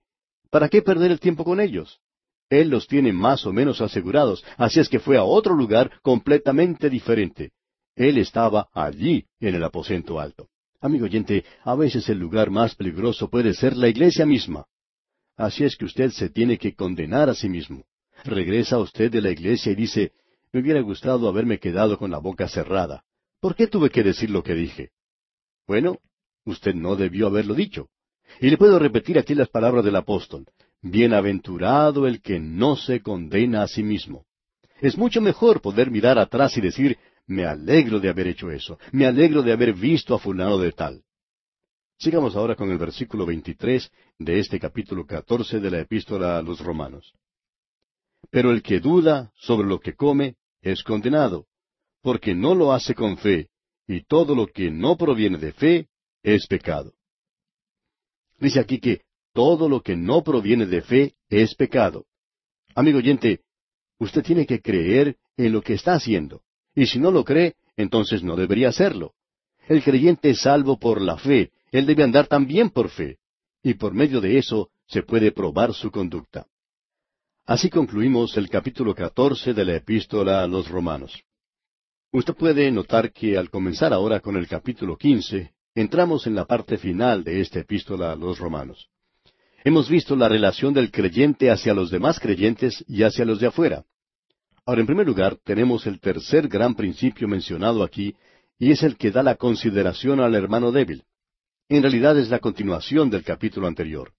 [0.50, 2.02] ¿Para qué perder el tiempo con ellos?
[2.48, 6.88] Él los tiene más o menos asegurados, así es que fue a otro lugar completamente
[6.88, 7.52] diferente.
[7.96, 10.48] Él estaba allí en el aposento alto.
[10.80, 14.66] Amigo oyente, a veces el lugar más peligroso puede ser la iglesia misma.
[15.37, 17.85] Así es que usted se tiene que condenar a sí mismo.
[18.24, 20.12] Regresa usted de la iglesia y dice,
[20.52, 23.04] me hubiera gustado haberme quedado con la boca cerrada.
[23.40, 24.90] ¿Por qué tuve que decir lo que dije?
[25.66, 25.98] Bueno,
[26.44, 27.88] usted no debió haberlo dicho.
[28.40, 30.46] Y le puedo repetir aquí las palabras del apóstol.
[30.82, 34.26] Bienaventurado el que no se condena a sí mismo.
[34.80, 39.06] Es mucho mejor poder mirar atrás y decir, me alegro de haber hecho eso, me
[39.06, 41.02] alegro de haber visto a fulano de tal.
[41.98, 46.60] Sigamos ahora con el versículo 23 de este capítulo 14 de la epístola a los
[46.60, 47.14] romanos.
[48.30, 51.46] Pero el que duda sobre lo que come, es condenado,
[52.02, 53.48] porque no lo hace con fe,
[53.86, 55.88] y todo lo que no proviene de fe
[56.22, 56.92] es pecado.
[58.38, 59.02] Dice aquí que
[59.37, 62.07] todo lo que no proviene de fe es pecado.
[62.75, 63.42] Amigo oyente,
[63.99, 66.40] usted tiene que creer en lo que está haciendo,
[66.75, 69.12] y si no lo cree, entonces no debería hacerlo.
[69.68, 73.18] El creyente es salvo por la fe, él debe andar también por fe,
[73.62, 76.46] y por medio de eso se puede probar su conducta.
[77.44, 81.23] Así concluimos el capítulo catorce de la epístola a los romanos.
[82.10, 86.79] Usted puede notar que al comenzar ahora con el capítulo quince, entramos en la parte
[86.79, 88.88] final de esta epístola a los romanos.
[89.67, 93.85] Hemos visto la relación del creyente hacia los demás creyentes y hacia los de afuera.
[94.64, 98.14] Ahora, en primer lugar, tenemos el tercer gran principio mencionado aquí,
[98.60, 101.02] y es el que da la consideración al hermano débil.
[101.69, 104.12] En realidad es la continuación del capítulo anterior.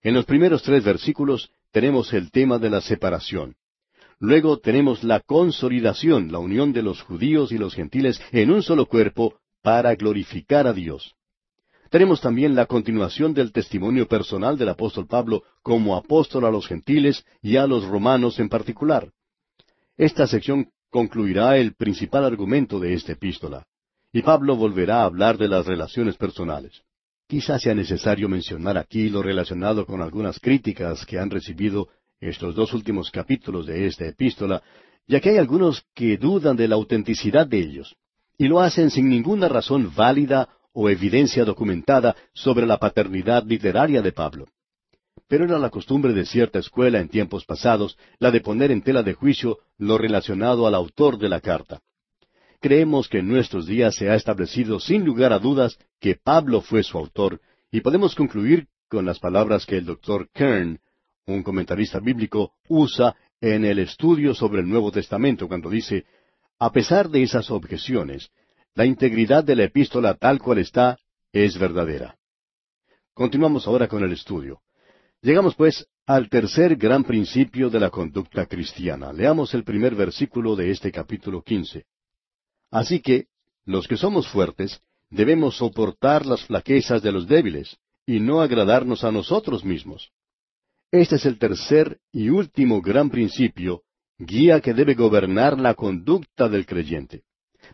[0.00, 3.56] En los primeros tres versículos tenemos el tema de la separación.
[4.18, 8.86] Luego tenemos la consolidación, la unión de los judíos y los gentiles en un solo
[8.86, 11.14] cuerpo para glorificar a Dios.
[11.90, 17.24] Tenemos también la continuación del testimonio personal del apóstol Pablo como apóstol a los gentiles
[17.42, 19.10] y a los romanos en particular.
[19.96, 23.66] Esta sección concluirá el principal argumento de esta epístola.
[24.12, 26.82] y Pablo volverá a hablar de las relaciones personales.
[27.28, 31.88] Quizás sea necesario mencionar aquí lo relacionado con algunas críticas que han recibido
[32.20, 34.62] estos dos últimos capítulos de esta epístola,
[35.06, 37.94] ya que hay algunos que dudan de la autenticidad de ellos,
[38.36, 44.12] y lo hacen sin ninguna razón válida o evidencia documentada sobre la paternidad literaria de
[44.12, 44.46] Pablo.
[45.28, 49.02] Pero era la costumbre de cierta escuela en tiempos pasados la de poner en tela
[49.02, 51.80] de juicio lo relacionado al autor de la carta.
[52.60, 56.82] Creemos que en nuestros días se ha establecido sin lugar a dudas que Pablo fue
[56.82, 57.40] su autor,
[57.72, 60.80] y podemos concluir con las palabras que el doctor Kern,
[61.26, 66.04] un comentarista bíblico, usa en el estudio sobre el Nuevo Testamento cuando dice,
[66.58, 68.30] a pesar de esas objeciones,
[68.74, 70.98] la integridad de la epístola tal cual está
[71.32, 72.16] es verdadera.
[73.14, 74.60] Continuamos ahora con el estudio.
[75.22, 79.12] Llegamos pues al tercer gran principio de la conducta cristiana.
[79.12, 81.84] Leamos el primer versículo de este capítulo quince.
[82.70, 83.26] Así que,
[83.64, 89.12] los que somos fuertes, debemos soportar las flaquezas de los débiles, y no agradarnos a
[89.12, 90.10] nosotros mismos.
[90.90, 93.82] Este es el tercer y último gran principio,
[94.18, 97.22] guía que debe gobernar la conducta del creyente.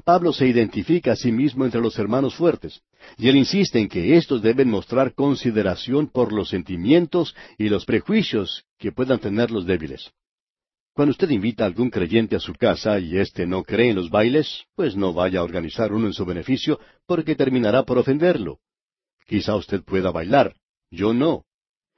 [0.05, 2.83] Pablo se identifica a sí mismo entre los hermanos fuertes,
[3.17, 8.65] y él insiste en que éstos deben mostrar consideración por los sentimientos y los prejuicios
[8.79, 10.13] que puedan tener los débiles.
[10.95, 14.09] Cuando usted invita a algún creyente a su casa y éste no cree en los
[14.09, 18.61] bailes, pues no vaya a organizar uno en su beneficio, porque terminará por ofenderlo.
[19.27, 20.55] Quizá usted pueda bailar,
[20.91, 21.45] yo no.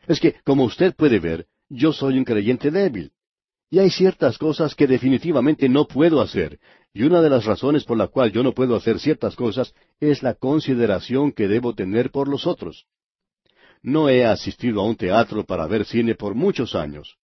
[0.09, 3.13] Es que, como usted puede ver, yo soy un creyente débil.
[3.71, 6.59] Y hay ciertas cosas que definitivamente no puedo hacer,
[6.93, 10.23] y una de las razones por la cual yo no puedo hacer ciertas cosas es
[10.23, 12.87] la consideración que debo tener por los otros.
[13.83, 17.17] No he asistido a un teatro para ver cine por muchos años.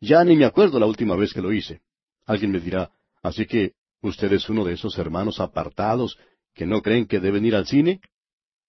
[0.00, 1.80] Ya ni me acuerdo la última vez que lo hice.
[2.26, 2.90] Alguien me dirá,
[3.22, 3.72] así que
[4.02, 6.18] usted es uno de esos hermanos apartados
[6.54, 8.00] que no creen que deben ir al cine.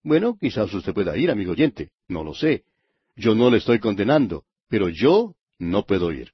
[0.04, 2.64] Bueno, quizás usted pueda ir, amigo oyente, no lo sé.
[3.16, 6.32] Yo no le estoy condenando, pero yo no puedo ir.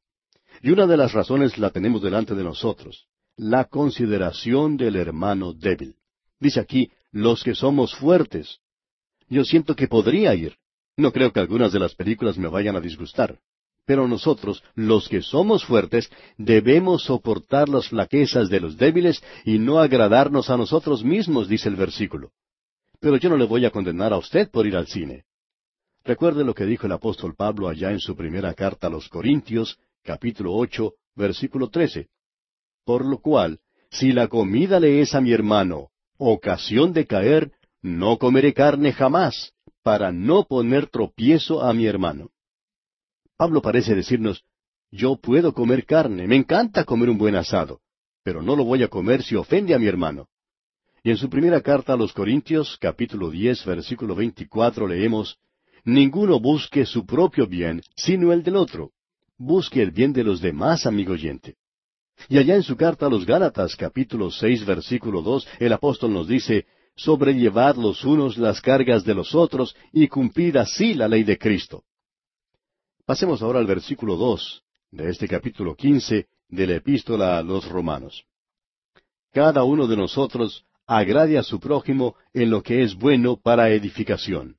[0.62, 5.96] Y una de las razones la tenemos delante de nosotros, la consideración del hermano débil.
[6.40, 8.60] Dice aquí, los que somos fuertes.
[9.28, 10.58] Yo siento que podría ir.
[10.98, 13.40] No creo que algunas de las películas me vayan a disgustar.
[13.86, 19.80] Pero nosotros, los que somos fuertes, debemos soportar las flaquezas de los débiles y no
[19.80, 22.32] agradarnos a nosotros mismos, dice el versículo.
[23.00, 25.26] Pero yo no le voy a condenar a usted por ir al cine.
[26.04, 29.78] Recuerde lo que dijo el apóstol Pablo allá en su primera carta a los Corintios,
[30.04, 32.08] capítulo ocho, versículo trece.
[32.86, 33.60] Por lo cual,
[33.90, 39.52] si la comida le es a mi hermano ocasión de caer, no comeré carne jamás,
[39.84, 42.30] para no poner tropiezo a mi hermano.
[43.38, 44.44] Pablo parece decirnos,
[44.92, 47.82] yo puedo comer carne, me encanta comer un buen asado,
[48.24, 50.30] pero no lo voy a comer si ofende a mi hermano.
[51.04, 55.38] Y en su primera carta a los Corintios, capítulo diez, versículo veinticuatro, leemos,
[55.84, 58.92] Ninguno busque su propio bien, sino el del otro.
[59.38, 61.58] Busque el bien de los demás, amigo oyente.
[62.30, 66.28] Y allá en su carta a los Gálatas, capítulo seis, versículo dos, el apóstol nos
[66.28, 71.38] dice, sobrellevad los unos las cargas de los otros y cumplid así la ley de
[71.38, 71.84] Cristo.
[73.06, 78.24] Pasemos ahora al versículo dos de este capítulo quince de la epístola a los romanos.
[79.32, 84.56] Cada uno de nosotros agrade a su prójimo en lo que es bueno para edificación.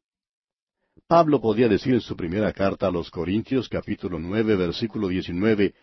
[1.09, 5.75] Pablo podía decir en su primera carta a los Corintios capítulo nueve versículo diecinueve,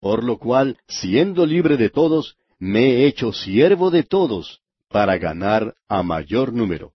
[0.00, 5.74] por lo cual, siendo libre de todos, me he hecho siervo de todos, para ganar
[5.88, 6.92] a mayor número.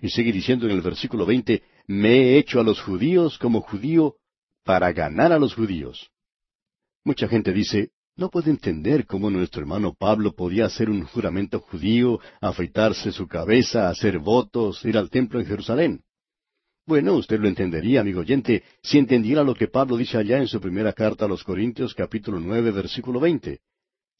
[0.00, 4.16] Y sigue diciendo en el versículo veinte, me he hecho a los judíos como judío
[4.64, 6.10] para ganar a los judíos.
[7.04, 12.20] Mucha gente dice, no puede entender cómo nuestro hermano Pablo podía hacer un juramento judío,
[12.40, 16.04] afeitarse su cabeza, hacer votos, ir al templo en Jerusalén.
[16.84, 20.60] Bueno, usted lo entendería, amigo oyente, si entendiera lo que Pablo dice allá en su
[20.60, 23.60] primera carta a los Corintios capítulo nueve versículo veinte.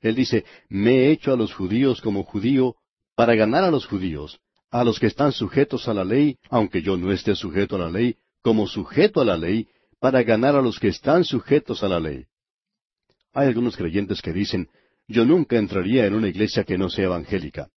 [0.00, 2.76] Él dice, me he hecho a los judíos como judío
[3.16, 4.38] para ganar a los judíos,
[4.70, 7.90] a los que están sujetos a la ley, aunque yo no esté sujeto a la
[7.90, 9.66] ley, como sujeto a la ley,
[9.98, 12.26] para ganar a los que están sujetos a la ley.
[13.32, 14.68] Hay algunos creyentes que dicen,
[15.08, 17.70] yo nunca entraría en una iglesia que no sea evangélica.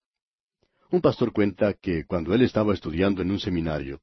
[0.92, 4.02] Un pastor cuenta que cuando él estaba estudiando en un seminario,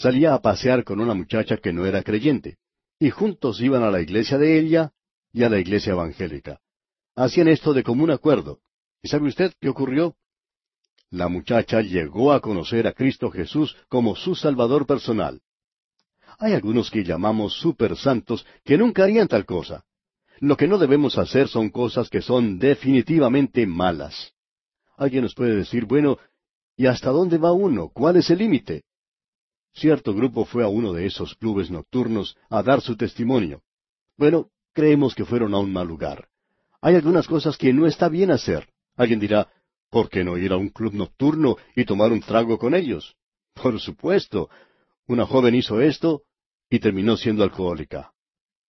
[0.00, 2.56] salía a pasear con una muchacha que no era creyente,
[2.98, 4.92] y juntos iban a la iglesia de ella
[5.32, 6.60] y a la iglesia evangélica.
[7.14, 8.60] Hacían esto de común acuerdo.
[9.02, 10.16] ¿Y sabe usted qué ocurrió?
[11.10, 15.40] La muchacha llegó a conocer a Cristo Jesús como su Salvador personal.
[16.38, 19.84] Hay algunos que llamamos super santos que nunca harían tal cosa.
[20.38, 24.32] Lo que no debemos hacer son cosas que son definitivamente malas.
[24.96, 26.18] Alguien nos puede decir, bueno,
[26.80, 27.90] ¿Y hasta dónde va uno?
[27.90, 28.84] ¿Cuál es el límite?
[29.72, 33.62] Cierto grupo fue a uno de esos clubes nocturnos a dar su testimonio.
[34.16, 36.28] Bueno, creemos que fueron a un mal lugar.
[36.80, 38.68] Hay algunas cosas que no está bien hacer.
[38.96, 39.48] Alguien dirá,
[39.90, 43.16] ¿por qué no ir a un club nocturno y tomar un trago con ellos?
[43.54, 44.48] Por supuesto.
[45.06, 46.22] Una joven hizo esto
[46.68, 48.12] y terminó siendo alcohólica.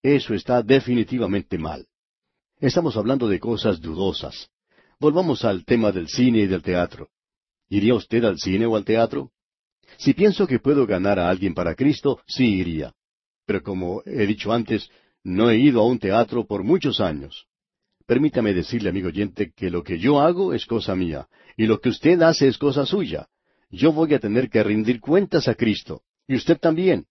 [0.02, 1.88] Eso está definitivamente mal.
[2.60, 4.50] Estamos hablando de cosas dudosas.
[5.00, 7.10] Volvamos al tema del cine y del teatro.
[7.70, 9.32] ¿Iría usted al cine o al teatro?
[10.02, 12.92] Si pienso que puedo ganar a alguien para Cristo, sí iría.
[13.46, 14.90] Pero como he dicho antes,
[15.24, 17.46] no he ido a un teatro por muchos años.
[18.08, 21.90] Permítame decirle, amigo oyente, que lo que yo hago es cosa mía, y lo que
[21.90, 23.28] usted hace es cosa suya.
[23.70, 27.06] Yo voy a tener que rendir cuentas a Cristo, y usted también.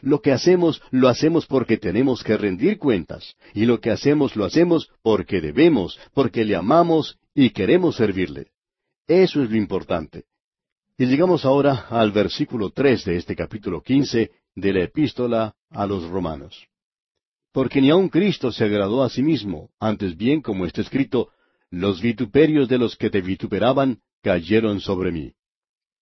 [0.00, 4.44] Lo que hacemos, lo hacemos porque tenemos que rendir cuentas, y lo que hacemos, lo
[4.44, 8.52] hacemos porque debemos, porque le amamos y queremos servirle.
[9.08, 10.26] Eso es lo importante.
[11.00, 16.08] Y llegamos ahora al versículo tres de este capítulo quince de la epístola a los
[16.08, 16.66] romanos.
[17.52, 21.28] Porque ni aun Cristo se agradó a sí mismo, antes bien, como está escrito,
[21.70, 25.32] los vituperios de los que te vituperaban cayeron sobre mí.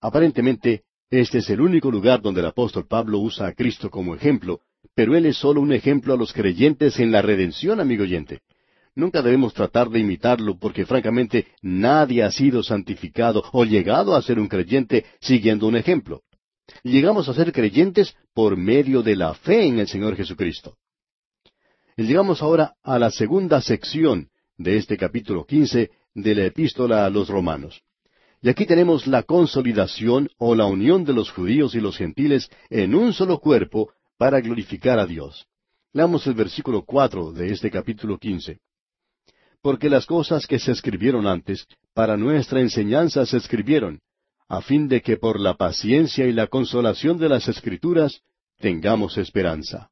[0.00, 4.62] Aparentemente, este es el único lugar donde el apóstol Pablo usa a Cristo como ejemplo,
[4.94, 8.40] pero él es solo un ejemplo a los creyentes en la redención, amigo oyente.
[8.96, 14.38] Nunca debemos tratar de imitarlo porque francamente nadie ha sido santificado o llegado a ser
[14.38, 16.22] un creyente siguiendo un ejemplo.
[16.82, 20.78] Llegamos a ser creyentes por medio de la fe en el Señor Jesucristo.
[21.94, 27.10] Y llegamos ahora a la segunda sección de este capítulo quince de la epístola a
[27.10, 27.82] los romanos.
[28.40, 32.94] Y aquí tenemos la consolidación o la unión de los judíos y los gentiles en
[32.94, 35.46] un solo cuerpo para glorificar a Dios.
[35.92, 38.60] Leamos el versículo cuatro de este capítulo quince
[39.66, 43.98] porque las cosas que se escribieron antes, para nuestra enseñanza se escribieron,
[44.48, 48.20] a fin de que por la paciencia y la consolación de las Escrituras
[48.60, 49.90] tengamos esperanza.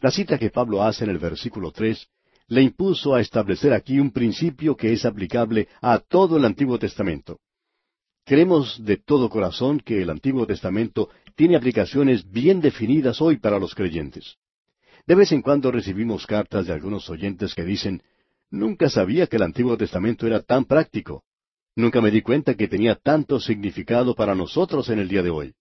[0.00, 2.08] La cita que Pablo hace en el versículo tres
[2.46, 7.38] le impuso a establecer aquí un principio que es aplicable a todo el Antiguo Testamento.
[8.24, 13.74] Creemos de todo corazón que el Antiguo Testamento tiene aplicaciones bien definidas hoy para los
[13.74, 14.36] creyentes.
[15.06, 18.02] De vez en cuando recibimos cartas de algunos oyentes que dicen,
[18.50, 21.24] Nunca sabía que el Antiguo Testamento era tan práctico.
[21.76, 25.54] Nunca me di cuenta que tenía tanto significado para nosotros en el día de hoy.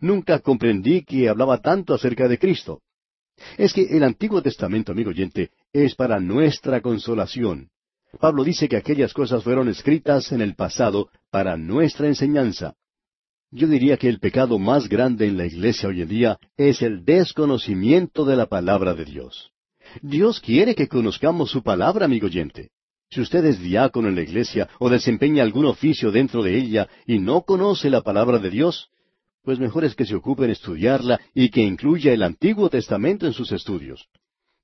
[0.00, 2.82] Nunca comprendí que hablaba tanto acerca de Cristo.
[3.56, 7.70] Es que el Antiguo Testamento, amigo oyente, es para nuestra consolación.
[8.18, 12.74] Pablo dice que aquellas cosas fueron escritas en el pasado para nuestra enseñanza.
[13.50, 17.04] Yo diría que el pecado más grande en la iglesia hoy en día es el
[17.04, 19.52] desconocimiento de la palabra de Dios.
[20.02, 22.70] Dios quiere que conozcamos su palabra, amigo oyente.
[23.10, 27.18] Si usted es diácono en la iglesia o desempeña algún oficio dentro de ella y
[27.18, 28.90] no conoce la palabra de Dios,
[29.42, 33.32] pues mejor es que se ocupe en estudiarla y que incluya el Antiguo Testamento en
[33.32, 34.08] sus estudios.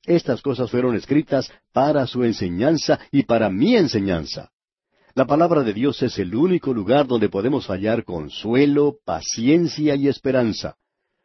[0.05, 4.51] Estas cosas fueron escritas para su enseñanza y para mi enseñanza.
[5.15, 10.77] La palabra de Dios es el único lugar donde podemos hallar consuelo, paciencia y esperanza.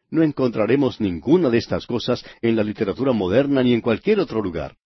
[0.10, 4.78] No encontraremos ninguna de estas cosas en la literatura moderna ni en cualquier otro lugar.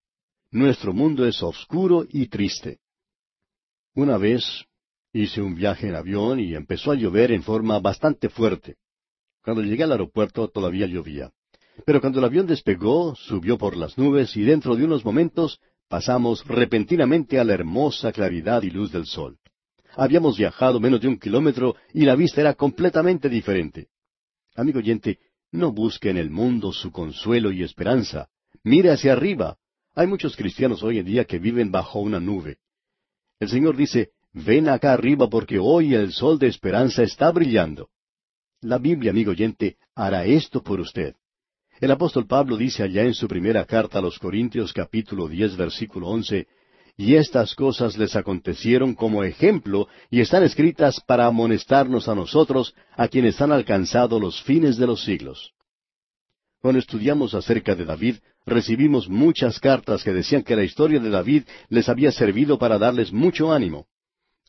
[0.49, 2.79] Nuestro mundo es oscuro y triste.
[3.93, 4.65] Una vez
[5.13, 8.77] hice un viaje en avión y empezó a llover en forma bastante fuerte.
[9.43, 11.31] Cuando llegué al aeropuerto todavía llovía.
[11.85, 16.45] Pero cuando el avión despegó, subió por las nubes y dentro de unos momentos pasamos
[16.47, 19.37] repentinamente a la hermosa claridad y luz del sol.
[19.95, 23.87] Habíamos viajado menos de un kilómetro y la vista era completamente diferente.
[24.55, 25.19] Amigo oyente,
[25.51, 28.29] no busque en el mundo su consuelo y esperanza.
[28.63, 29.57] Mire hacia arriba.
[29.95, 32.57] Hay muchos cristianos hoy en día que viven bajo una nube.
[33.39, 37.89] El Señor dice, ven acá arriba porque hoy el sol de esperanza está brillando.
[38.61, 41.15] La Biblia, amigo oyente, hará esto por usted.
[41.79, 46.09] El apóstol Pablo dice allá en su primera carta a los Corintios capítulo diez versículo
[46.09, 46.47] once,
[47.01, 53.07] y estas cosas les acontecieron como ejemplo y están escritas para amonestarnos a nosotros, a
[53.07, 55.51] quienes han alcanzado los fines de los siglos.
[56.61, 61.45] Cuando estudiamos acerca de David, recibimos muchas cartas que decían que la historia de David
[61.69, 63.87] les había servido para darles mucho ánimo.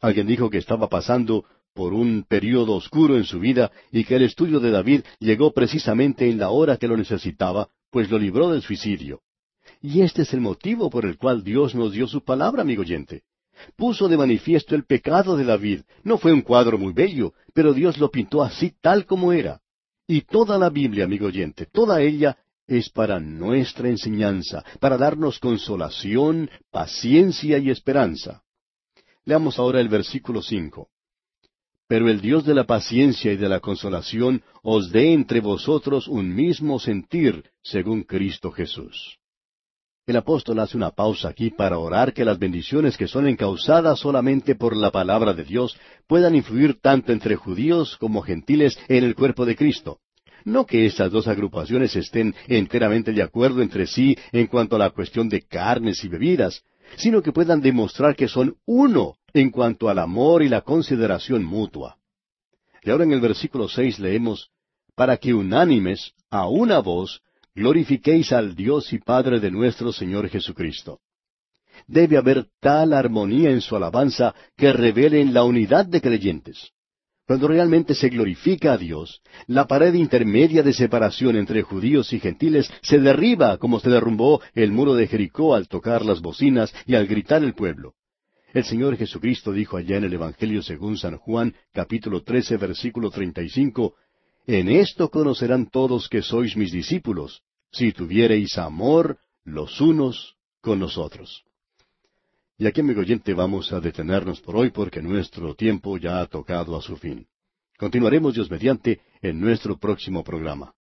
[0.02, 4.24] Alguien dijo que estaba pasando por un período oscuro en su vida y que el
[4.24, 8.60] estudio de David llegó precisamente en la hora que lo necesitaba, pues lo libró del
[8.60, 9.22] suicidio.
[9.82, 13.24] Y este es el motivo por el cual Dios nos dio su palabra, amigo oyente.
[13.76, 15.80] Puso de manifiesto el pecado de David.
[16.04, 19.60] No fue un cuadro muy bello, pero Dios lo pintó así tal como era.
[20.06, 26.48] Y toda la Biblia, amigo oyente, toda ella es para nuestra enseñanza, para darnos consolación,
[26.70, 28.42] paciencia y esperanza.
[29.24, 30.88] Leamos ahora el versículo cinco.
[31.88, 36.34] pero el Dios de la paciencia y de la consolación os dé entre vosotros un
[36.34, 39.18] mismo sentir, según Cristo Jesús.
[40.04, 44.56] El apóstol hace una pausa aquí para orar que las bendiciones que son encausadas solamente
[44.56, 45.78] por la palabra de Dios
[46.08, 50.00] puedan influir tanto entre judíos como gentiles en el cuerpo de Cristo.
[50.44, 54.90] No que estas dos agrupaciones estén enteramente de acuerdo entre sí en cuanto a la
[54.90, 56.64] cuestión de carnes y bebidas,
[56.96, 61.96] sino que puedan demostrar que son uno en cuanto al amor y la consideración mutua.
[62.82, 64.50] Y ahora en el versículo seis leemos,
[64.96, 67.22] para que unánimes, a una voz,
[67.54, 71.00] glorifiquéis al Dios y Padre de nuestro Señor Jesucristo.
[71.86, 76.70] Debe haber tal armonía en su alabanza que revelen la unidad de creyentes.
[77.26, 82.70] Cuando realmente se glorifica a Dios, la pared intermedia de separación entre judíos y gentiles
[82.82, 87.06] se derriba como se derrumbó el muro de Jericó al tocar las bocinas y al
[87.06, 87.94] gritar el pueblo.
[88.52, 93.94] El Señor Jesucristo dijo allá en el Evangelio según San Juan, capítulo 13, versículo 35,
[94.46, 101.44] en esto conocerán todos que sois mis discípulos, si tuviereis amor los unos con nosotros.
[102.58, 106.76] Y aquí, amigo oyente, vamos a detenernos por hoy porque nuestro tiempo ya ha tocado
[106.76, 107.26] a su fin.
[107.76, 110.72] Continuaremos, Dios mediante, en nuestro próximo programa.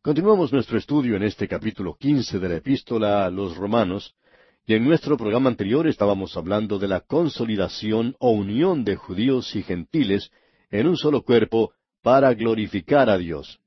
[0.00, 4.14] Continuamos nuestro estudio en este capítulo quince de la epístola a los romanos,
[4.68, 9.62] y en nuestro programa anterior estábamos hablando de la consolidación o unión de judíos y
[9.62, 10.30] gentiles
[10.70, 13.58] en un solo cuerpo para glorificar a Dios.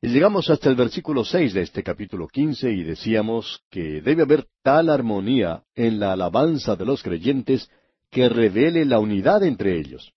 [0.00, 4.46] Y llegamos hasta el versículo seis de este capítulo quince y decíamos que debe haber
[4.62, 7.68] tal armonía en la alabanza de los creyentes
[8.08, 10.12] que revele la unidad entre ellos.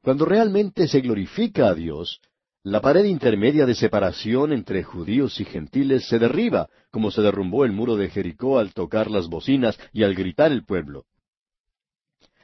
[0.00, 2.22] Cuando realmente se glorifica a Dios,
[2.62, 7.72] la pared intermedia de separación entre judíos y gentiles se derriba, como se derrumbó el
[7.72, 11.06] muro de Jericó al tocar las bocinas y al gritar el pueblo.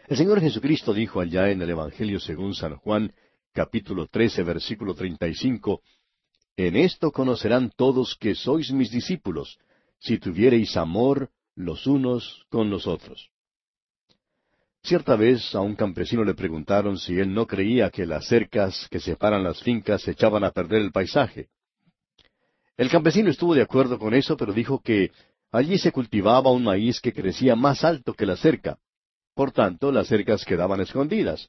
[0.09, 3.13] El Señor Jesucristo dijo allá en el Evangelio según San Juan,
[3.53, 5.83] capítulo 13, versículo 35,
[6.57, 9.59] En esto conocerán todos que sois mis discípulos,
[9.99, 13.31] si tuviereis amor los unos con los otros.
[14.87, 19.01] Cierta vez a un campesino le preguntaron si él no creía que las cercas que
[19.01, 21.49] separan las fincas echaban a perder el paisaje.
[22.77, 25.11] El campesino estuvo de acuerdo con eso, pero dijo que
[25.51, 28.79] allí se cultivaba un maíz que crecía más alto que la cerca.
[29.35, 31.49] Por tanto, las cercas quedaban escondidas.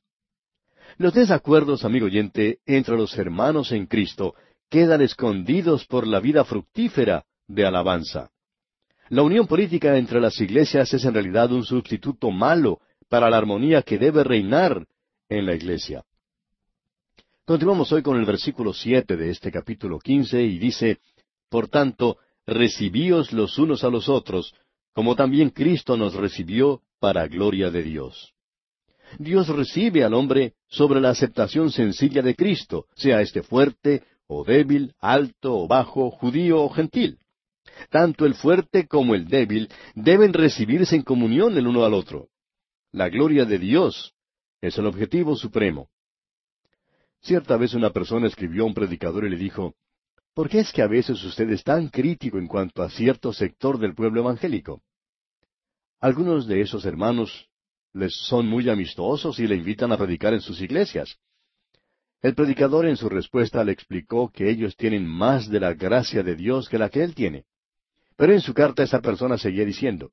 [0.98, 4.34] Los desacuerdos, amigo oyente, entre los hermanos en Cristo
[4.68, 8.32] quedan escondidos por la vida fructífera de alabanza.
[9.10, 13.82] La unión política entre las iglesias es en realidad un sustituto malo para la armonía
[13.82, 14.86] que debe reinar
[15.30, 16.04] en la iglesia.
[17.46, 21.00] Continuamos hoy con el versículo siete de este capítulo quince y dice
[21.50, 24.54] Por tanto, recibíos los unos a los otros,
[24.94, 28.34] como también Cristo nos recibió para gloria de Dios.
[29.18, 34.94] Dios recibe al hombre sobre la aceptación sencilla de Cristo, sea éste fuerte o débil,
[35.00, 37.18] alto o bajo, judío o gentil.
[37.90, 42.28] Tanto el fuerte como el débil deben recibirse en comunión el uno al otro.
[42.92, 44.14] La gloria de Dios
[44.62, 45.90] es el objetivo supremo.
[47.22, 49.76] Cierta vez una persona escribió a un predicador y le dijo,
[50.34, 53.80] ¿Por qué es que a veces usted es tan crítico en cuanto a cierto sector
[53.80, 54.82] del pueblo evangélico?
[56.00, 57.50] Algunos de esos hermanos
[57.92, 61.18] les son muy amistosos y le invitan a predicar en sus iglesias.
[62.22, 66.36] El predicador en su respuesta le explicó que ellos tienen más de la gracia de
[66.36, 67.46] Dios que la que él tiene.
[68.16, 70.12] Pero en su carta esa persona seguía diciendo,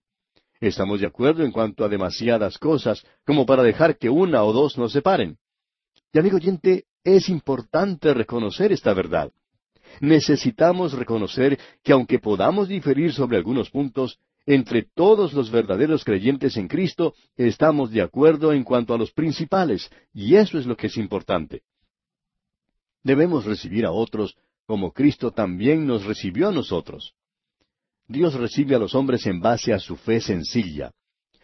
[0.69, 4.79] Estamos de acuerdo en cuanto a demasiadas cosas, como para dejar que una o dos
[4.79, 5.37] nos separen.
[6.11, 9.31] Y amigo oyente, es importante reconocer esta verdad.
[10.01, 16.67] Necesitamos reconocer que aunque podamos diferir sobre algunos puntos, entre todos los verdaderos creyentes en
[16.67, 20.97] Cristo estamos de acuerdo en cuanto a los principales, y eso es lo que es
[20.97, 21.63] importante.
[23.03, 24.35] Debemos recibir a otros
[24.67, 27.15] como Cristo también nos recibió a nosotros.
[28.07, 30.93] Dios recibe a los hombres en base a su fe sencilla.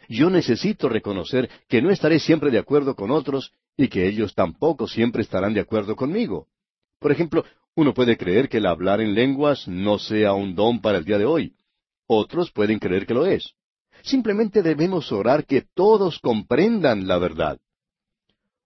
[0.09, 4.89] Yo necesito reconocer que no estaré siempre de acuerdo con otros y que ellos tampoco
[4.89, 6.49] siempre estarán de acuerdo conmigo.
[6.99, 7.45] Por ejemplo,
[7.77, 11.19] uno puede creer que el hablar en lenguas no sea un don para el día
[11.19, 11.55] de hoy.
[12.07, 13.55] Otros pueden creer que lo es.
[14.03, 17.59] Simplemente debemos orar que todos comprendan la verdad.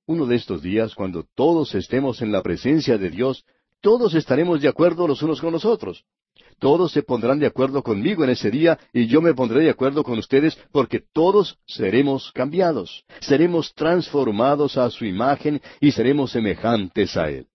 [0.07, 3.45] Uno de estos días, cuando todos estemos en la presencia de Dios,
[3.81, 6.05] todos estaremos de acuerdo los unos con los otros.
[6.59, 10.03] Todos se pondrán de acuerdo conmigo en ese día y yo me pondré de acuerdo
[10.03, 17.31] con ustedes porque todos seremos cambiados, seremos transformados a su imagen y seremos semejantes a
[17.31, 17.47] Él.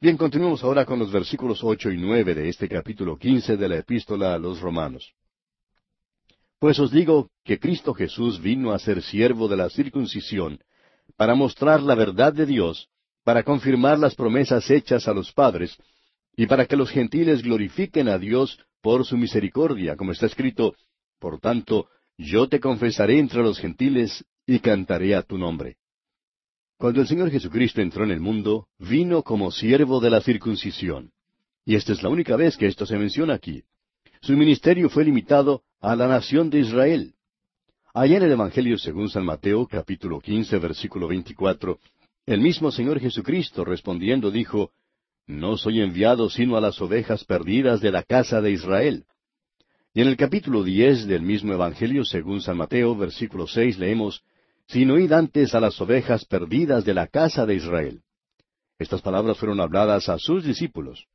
[0.00, 3.78] Bien, continuemos ahora con los versículos ocho y nueve de este capítulo quince de la
[3.78, 5.12] epístola a los romanos.
[6.58, 10.58] Pues os digo que Cristo Jesús vino a ser siervo de la circuncisión,
[11.16, 12.88] para mostrar la verdad de Dios,
[13.24, 15.76] para confirmar las promesas hechas a los padres,
[16.36, 20.74] y para que los gentiles glorifiquen a Dios por su misericordia, como está escrito,
[21.18, 25.76] Por tanto, yo te confesaré entre los gentiles y cantaré a tu nombre.
[26.76, 31.12] Cuando el Señor Jesucristo entró en el mundo, vino como siervo de la circuncisión.
[31.64, 33.62] Y esta es la única vez que esto se menciona aquí.
[34.20, 37.14] Su ministerio fue limitado a la nación de Israel.
[37.94, 41.78] Allá en el Evangelio según San Mateo, capítulo quince, versículo veinticuatro,
[42.26, 44.72] el mismo Señor Jesucristo respondiendo dijo,
[45.26, 49.04] No soy enviado sino a las ovejas perdidas de la casa de Israel.
[49.94, 54.22] Y en el capítulo diez del mismo Evangelio según San Mateo, versículo seis, leemos,
[54.66, 58.00] sino id antes a las ovejas perdidas de la casa de Israel.
[58.78, 61.06] Estas palabras fueron habladas a sus discípulos.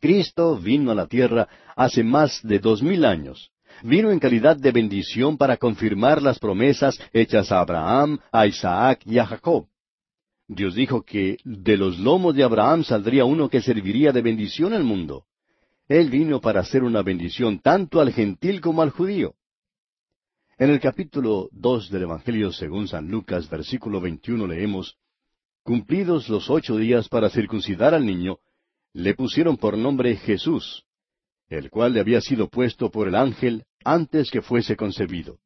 [0.00, 3.50] Cristo vino a la tierra hace más de dos mil años.
[3.82, 9.18] Vino en calidad de bendición para confirmar las promesas hechas a Abraham, a Isaac y
[9.18, 9.66] a Jacob.
[10.54, 14.84] Dios dijo que de los lomos de Abraham saldría uno que serviría de bendición al
[14.84, 15.24] mundo.
[15.88, 19.34] Él vino para hacer una bendición tanto al gentil como al judío.
[20.58, 24.96] En el capítulo dos del Evangelio según San Lucas, versículo veintiuno, leemos
[25.62, 28.38] Cumplidos los ocho días para circuncidar al niño,
[28.92, 30.84] le pusieron por nombre Jesús,
[31.48, 35.38] el cual le había sido puesto por el ángel antes que fuese concebido.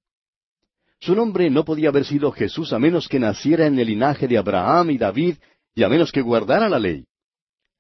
[1.07, 4.38] Su nombre no podía haber sido Jesús a menos que naciera en el linaje de
[4.38, 5.36] Abraham y David
[5.72, 7.04] y a menos que guardara la ley.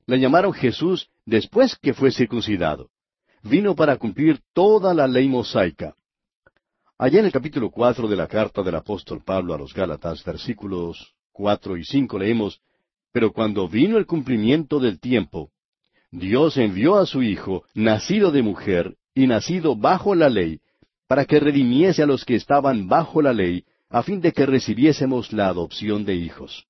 [0.06, 2.88] Le llamaron Jesús después que fue circuncidado.
[3.42, 5.96] Vino para cumplir toda la ley mosaica.
[6.98, 11.12] Allá en el capítulo cuatro de la carta del apóstol Pablo a los Gálatas, versículos
[11.32, 12.60] cuatro y cinco leemos,
[13.10, 15.50] Pero cuando vino el cumplimiento del tiempo,
[16.12, 20.60] Dios envió a su Hijo, nacido de mujer y nacido bajo la ley,
[21.06, 25.32] para que redimiese a los que estaban bajo la ley, a fin de que recibiésemos
[25.32, 26.66] la adopción de hijos.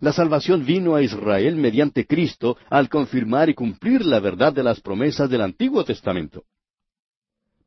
[0.00, 4.80] La salvación vino a Israel mediante Cristo al confirmar y cumplir la verdad de las
[4.80, 6.44] promesas del Antiguo Testamento.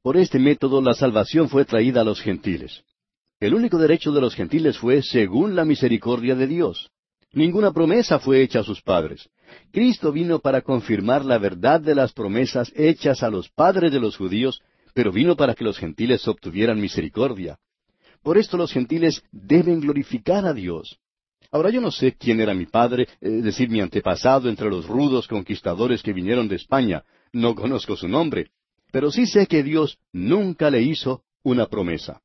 [0.01, 2.83] Por este método la salvación fue traída a los gentiles.
[3.39, 6.89] El único derecho de los gentiles fue según la misericordia de Dios.
[7.33, 9.29] Ninguna promesa fue hecha a sus padres.
[9.71, 14.17] Cristo vino para confirmar la verdad de las promesas hechas a los padres de los
[14.17, 14.61] judíos,
[14.93, 17.57] pero vino para que los gentiles obtuvieran misericordia.
[18.23, 20.99] Por esto los gentiles deben glorificar a Dios.
[21.51, 25.27] Ahora yo no sé quién era mi padre, es decir, mi antepasado entre los rudos
[25.27, 27.03] conquistadores que vinieron de España.
[27.33, 28.51] No conozco su nombre,
[28.91, 32.21] pero sí sé que Dios nunca le hizo una promesa.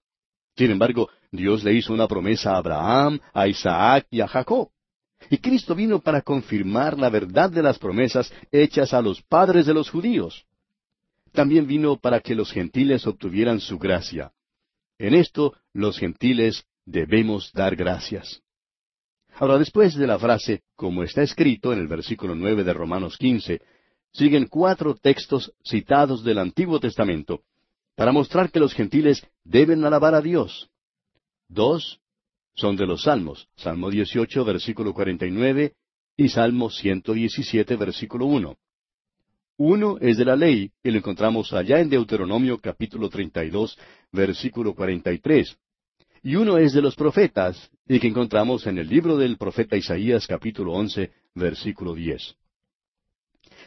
[0.57, 4.69] Sin embargo, Dios le hizo una promesa a Abraham, a Isaac y a Jacob.
[5.29, 9.75] Y Cristo vino para confirmar la verdad de las promesas hechas a los padres de
[9.75, 10.46] los judíos.
[11.37, 14.32] También vino para que los gentiles obtuvieran su gracia.
[14.99, 18.41] En esto los gentiles debemos dar gracias.
[19.34, 23.61] Ahora, después de la frase, como está escrito en el versículo nueve de Romanos quince,
[24.14, 27.43] siguen cuatro textos citados del Antiguo Testamento
[27.97, 30.70] para mostrar que los gentiles deben alabar a Dios.
[31.49, 32.01] Dos
[32.55, 35.74] son de los Salmos, Salmo 18, versículo 49,
[36.16, 38.57] y Salmo 117, versículo 1.
[39.59, 43.79] Uno es de la ley, y lo encontramos allá en Deuteronomio capítulo 32,
[44.13, 45.57] versículo 43.
[46.23, 50.27] Y uno es de los profetas, y que encontramos en el libro del profeta Isaías
[50.27, 52.37] capítulo 11, versículo 10.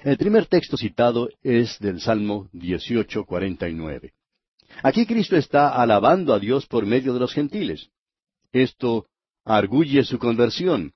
[0.03, 4.13] El primer texto citado es del Salmo 18:49.
[4.83, 7.89] Aquí Cristo está alabando a Dios por medio de los gentiles.
[8.51, 9.07] Esto
[9.43, 10.93] arguye su conversión.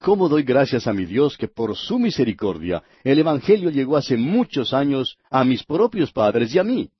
[0.00, 4.72] ¿Cómo doy gracias a mi Dios que por su misericordia el Evangelio llegó hace muchos
[4.72, 6.90] años a mis propios padres y a mí?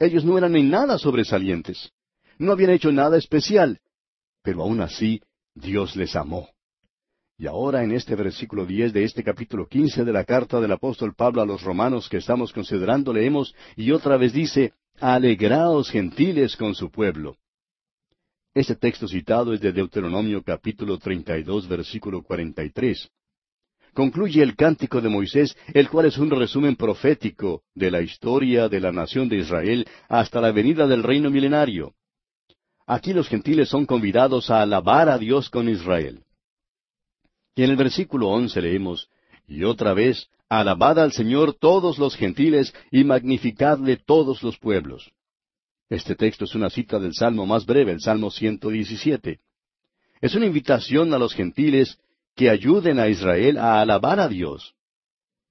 [0.00, 1.92] Ellos no eran en nada sobresalientes.
[2.38, 3.78] No habían hecho nada especial.
[4.42, 5.22] Pero aún así,
[5.54, 6.48] Dios les amó.
[7.38, 11.14] Y ahora en este versículo diez de este capítulo quince de la carta del apóstol
[11.14, 16.74] Pablo a los romanos que estamos considerando leemos, y otra vez dice, Alegraos gentiles con
[16.74, 17.36] su pueblo.
[18.54, 23.10] Este texto citado es de Deuteronomio capítulo treinta y dos versículo cuarenta y tres.
[23.92, 28.78] Concluye el cántico de Moisés, el cual es un resumen profético de la historia de
[28.78, 31.94] la nación de Israel hasta la venida del reino milenario.
[32.86, 36.22] Aquí los gentiles son convidados a alabar a Dios con Israel.
[37.56, 39.08] Y en el versículo once leemos,
[39.48, 45.10] Y otra vez, alabad al Señor todos los gentiles y magnificadle todos los pueblos.
[45.90, 49.40] Este texto es una cita del Salmo más breve, el Salmo 117.
[50.20, 51.98] Es una invitación a los gentiles
[52.34, 54.74] que ayuden a Israel a alabar a Dios.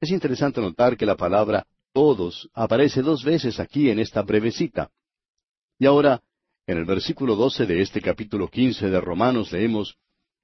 [0.02, 4.90] Es interesante notar que la palabra todos aparece dos veces aquí en esta breve cita.
[5.78, 6.22] Y ahora,
[6.66, 9.98] en el versículo doce de este capítulo quince de Romanos leemos,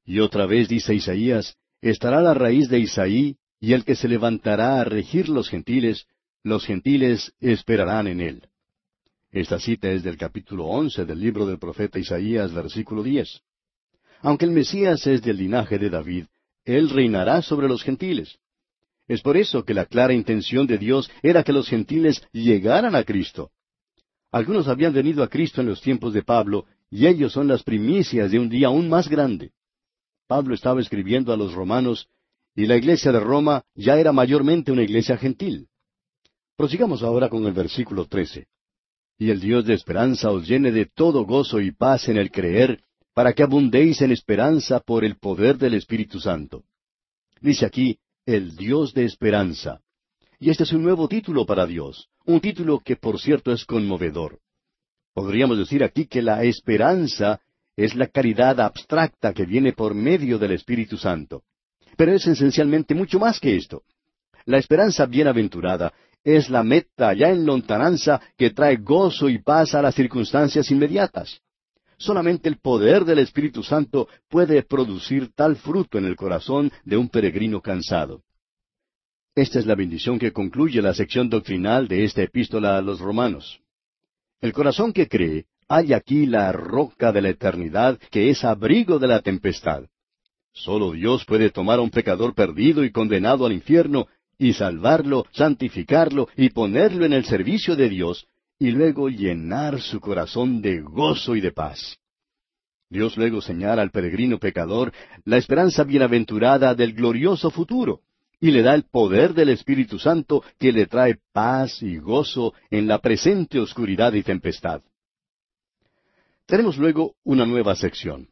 [0.05, 4.79] Y otra vez dice Isaías, estará la raíz de Isaí, y el que se levantará
[4.79, 6.05] a regir los gentiles,
[6.43, 8.48] los gentiles esperarán en él.
[9.31, 13.41] Esta cita es del capítulo once del libro del profeta Isaías, versículo diez.
[14.21, 16.25] Aunque el Mesías es del linaje de David,
[16.65, 18.39] él reinará sobre los gentiles.
[19.07, 23.03] Es por eso que la clara intención de Dios era que los gentiles llegaran a
[23.03, 23.51] Cristo.
[24.31, 28.31] Algunos habían venido a Cristo en los tiempos de Pablo, y ellos son las primicias
[28.31, 29.51] de un día aún más grande.
[30.27, 32.07] Pablo estaba escribiendo a los romanos,
[32.55, 35.67] y la iglesia de Roma ya era mayormente una iglesia gentil.
[36.55, 38.47] Prosigamos ahora con el versículo trece.
[39.19, 42.81] Y el Dios de esperanza os llene de todo gozo y paz en el creer,
[43.13, 46.63] para que abundéis en esperanza por el poder del Espíritu Santo.
[47.41, 49.81] Dice aquí, el Dios de esperanza.
[50.39, 54.39] Y este es un nuevo título para Dios, un título que por cierto es conmovedor.
[55.13, 57.41] Podríamos decir aquí que la esperanza
[57.75, 61.43] es la caridad abstracta que viene por medio del Espíritu Santo.
[61.97, 63.83] Pero es esencialmente mucho más que esto.
[64.45, 65.91] La esperanza bienaventurada
[66.23, 71.41] es la meta ya en lontananza que trae gozo y paz a las circunstancias inmediatas.
[71.97, 77.09] Solamente el poder del Espíritu Santo puede producir tal fruto en el corazón de un
[77.09, 78.23] peregrino cansado.
[79.35, 83.59] Esta es la bendición que concluye la sección doctrinal de esta epístola a los romanos.
[84.41, 89.07] El corazón que cree hay aquí la roca de la eternidad que es abrigo de
[89.07, 89.83] la tempestad.
[90.51, 94.07] Solo Dios puede tomar a un pecador perdido y condenado al infierno
[94.39, 98.25] y salvarlo, santificarlo y ponerlo en el servicio de Dios
[98.57, 101.97] y luego llenar su corazón de gozo y de paz.
[102.89, 104.91] Dios luego señala al peregrino pecador
[105.25, 108.01] la esperanza bienaventurada del glorioso futuro
[108.39, 112.87] y le da el poder del Espíritu Santo que le trae paz y gozo en
[112.87, 114.81] la presente oscuridad y tempestad.
[116.45, 118.29] Tenemos luego una nueva sección.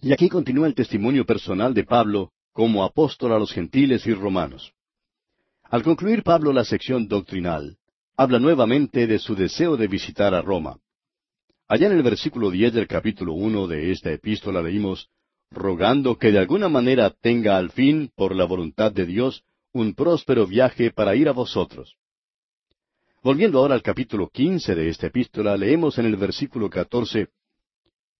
[0.00, 4.72] Y aquí continúa el testimonio personal de Pablo como apóstol a los gentiles y romanos.
[5.70, 7.76] Al concluir Pablo la sección doctrinal,
[8.16, 10.78] habla nuevamente de su deseo de visitar a Roma.
[11.68, 15.10] Allá en el versículo diez del capítulo uno de esta epístola leímos,
[15.50, 19.44] rogando que de alguna manera tenga al fin, por la voluntad de Dios,
[19.74, 21.96] un próspero viaje para ir a vosotros.
[23.22, 27.28] Volviendo ahora al capítulo quince de esta epístola, leemos en el versículo catorce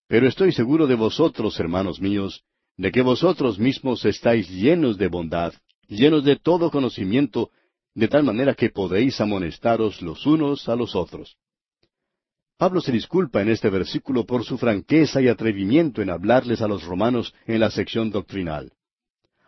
[0.06, 2.44] Pero estoy seguro de vosotros, hermanos míos,
[2.76, 5.54] de que vosotros mismos estáis llenos de bondad,
[5.88, 7.50] llenos de todo conocimiento,
[7.94, 11.36] de tal manera que podéis amonestaros los unos a los otros.
[12.58, 16.84] Pablo se disculpa en este versículo por su franqueza y atrevimiento en hablarles a los
[16.84, 18.72] romanos en la sección doctrinal.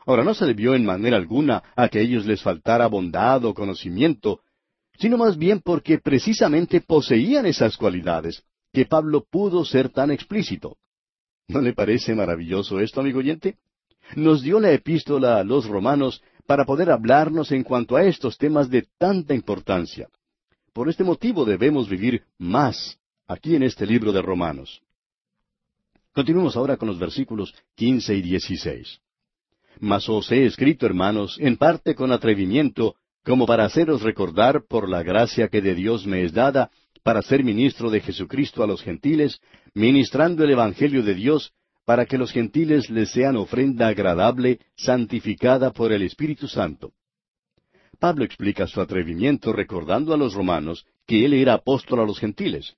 [0.07, 4.41] Ahora, no se debió en manera alguna a que ellos les faltara bondad o conocimiento,
[4.99, 10.77] sino más bien porque precisamente poseían esas cualidades, que Pablo pudo ser tan explícito.
[11.49, 13.57] ¿No le parece maravilloso esto, amigo oyente?
[14.17, 18.69] Nos dio la epístola a los romanos para poder hablarnos en cuanto a estos temas
[18.69, 20.09] de tanta importancia.
[20.73, 24.83] Por este motivo debemos vivir más aquí en este libro de Romanos.
[26.13, 29.01] Continuemos ahora con los versículos quince y dieciséis.
[29.79, 35.03] Mas os he escrito, hermanos, en parte con atrevimiento, como para haceros recordar por la
[35.03, 36.71] gracia que de Dios me es dada,
[37.03, 39.41] para ser ministro de Jesucristo a los gentiles,
[39.73, 41.53] ministrando el Evangelio de Dios,
[41.91, 46.93] para que los gentiles les sean ofrenda agradable, santificada por el Espíritu Santo.
[47.99, 52.77] Pablo explica su atrevimiento recordando a los romanos que él era apóstol a los gentiles.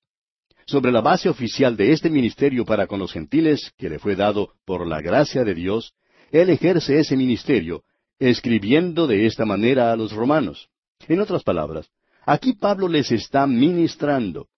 [0.64, 4.54] Sobre la base oficial de este ministerio para con los gentiles, que le fue dado
[4.64, 5.92] por la gracia de Dios,
[6.30, 7.82] él ejerce ese ministerio,
[8.18, 10.70] escribiendo de esta manera a los romanos.
[11.06, 11.90] En otras palabras,
[12.24, 14.48] aquí Pablo les está ministrando.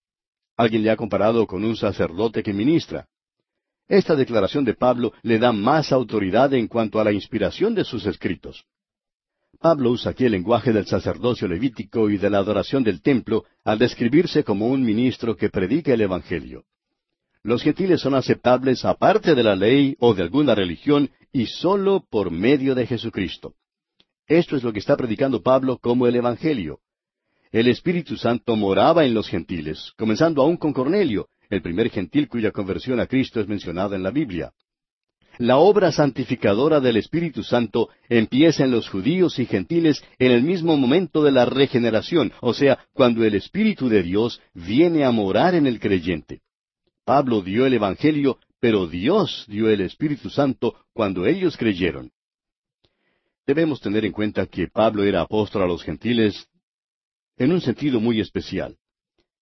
[0.56, 3.08] Alguien le ha comparado con un sacerdote que ministra.
[3.88, 8.06] Esta declaración de Pablo le da más autoridad en cuanto a la inspiración de sus
[8.06, 8.64] escritos.
[9.60, 13.78] Pablo usa aquí el lenguaje del sacerdocio levítico y de la adoración del templo al
[13.78, 16.64] describirse como un ministro que predica el Evangelio.
[17.42, 22.30] Los gentiles son aceptables aparte de la ley o de alguna religión y sólo por
[22.30, 23.54] medio de Jesucristo.
[24.26, 26.80] Esto es lo que está predicando Pablo como el Evangelio.
[27.52, 32.50] El Espíritu Santo moraba en los gentiles, comenzando aún con Cornelio, el primer gentil cuya
[32.50, 34.52] conversión a Cristo es mencionada en la Biblia.
[35.38, 40.76] La obra santificadora del Espíritu Santo empieza en los judíos y gentiles en el mismo
[40.76, 45.66] momento de la regeneración, o sea, cuando el Espíritu de Dios viene a morar en
[45.66, 46.42] el creyente.
[47.04, 52.10] Pablo dio el Evangelio pero Dios dio el Espíritu Santo cuando ellos creyeron.
[53.46, 56.48] Debemos tener en cuenta que Pablo era apóstol a los gentiles
[57.36, 58.78] en un sentido muy especial.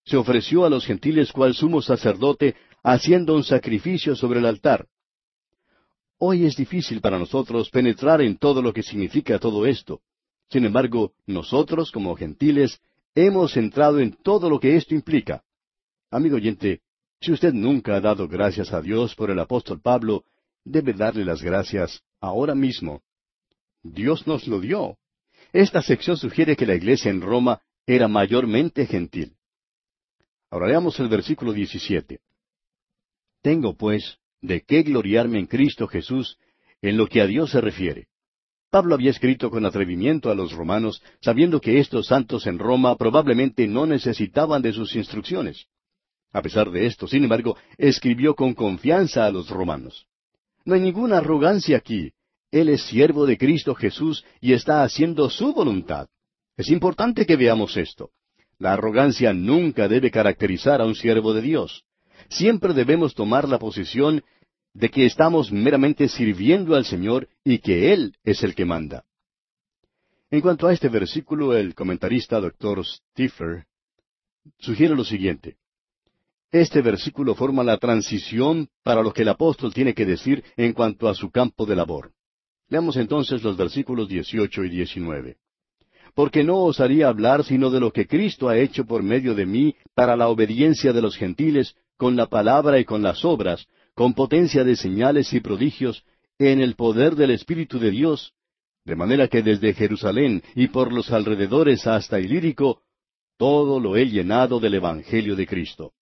[0.05, 4.89] Se ofreció a los gentiles cual sumo sacerdote, haciendo un sacrificio sobre el altar.
[6.19, 10.01] Hoy es difícil para nosotros penetrar en todo lo que significa todo esto.
[10.51, 12.81] Sin embargo, nosotros, como gentiles,
[13.15, 15.43] hemos entrado en todo lo que esto implica.
[16.11, 16.81] Amigo oyente,
[17.21, 20.25] si usted nunca ha dado gracias a Dios por el apóstol Pablo,
[20.65, 23.03] debe darle las gracias ahora mismo.
[23.83, 24.99] Dios nos lo dio.
[25.53, 29.35] Esta sección sugiere que la iglesia en Roma era mayormente gentil.
[30.53, 32.21] Ahora leamos el versículo 17.
[33.41, 36.37] Tengo, pues, de qué gloriarme en Cristo Jesús
[36.83, 38.09] en lo que a Dios se refiere.
[38.71, 43.67] Pablo había escrito con atrevimiento a los romanos, sabiendo que estos santos en Roma probablemente
[43.67, 45.69] no necesitaban de sus instrucciones.
[46.33, 50.07] A pesar de esto, sin embargo, escribió con confianza a los romanos.
[50.67, 52.13] No hay ninguna arrogancia aquí.
[52.51, 56.09] Él es siervo de Cristo Jesús y está haciendo su voluntad.
[56.59, 58.11] Es importante que veamos esto.
[58.63, 61.83] La arrogancia nunca debe caracterizar a un siervo de Dios.
[62.29, 64.23] Siempre debemos tomar la posición
[64.73, 69.05] de que estamos meramente sirviendo al Señor y que Él es el que manda.
[70.31, 72.87] En cuanto a este versículo, el comentarista Dr.
[72.87, 73.65] Stifler
[74.61, 75.57] sugiere lo siguiente.
[76.53, 81.09] Este versículo forma la transición para lo que el apóstol tiene que decir en cuanto
[81.09, 82.13] a su campo de labor.
[82.69, 85.37] Leamos entonces los versículos 18 y 19.
[86.15, 89.75] Porque no osaría hablar sino de lo que Cristo ha hecho por medio de mí
[89.95, 94.65] para la obediencia de los gentiles, con la palabra y con las obras, con potencia
[94.65, 96.05] de señales y prodigios,
[96.39, 98.33] en el poder del Espíritu de Dios,
[98.85, 102.83] de manera que desde Jerusalén y por los alrededores hasta Ilírico,
[103.39, 105.93] todo lo he llenado del Evangelio de Cristo.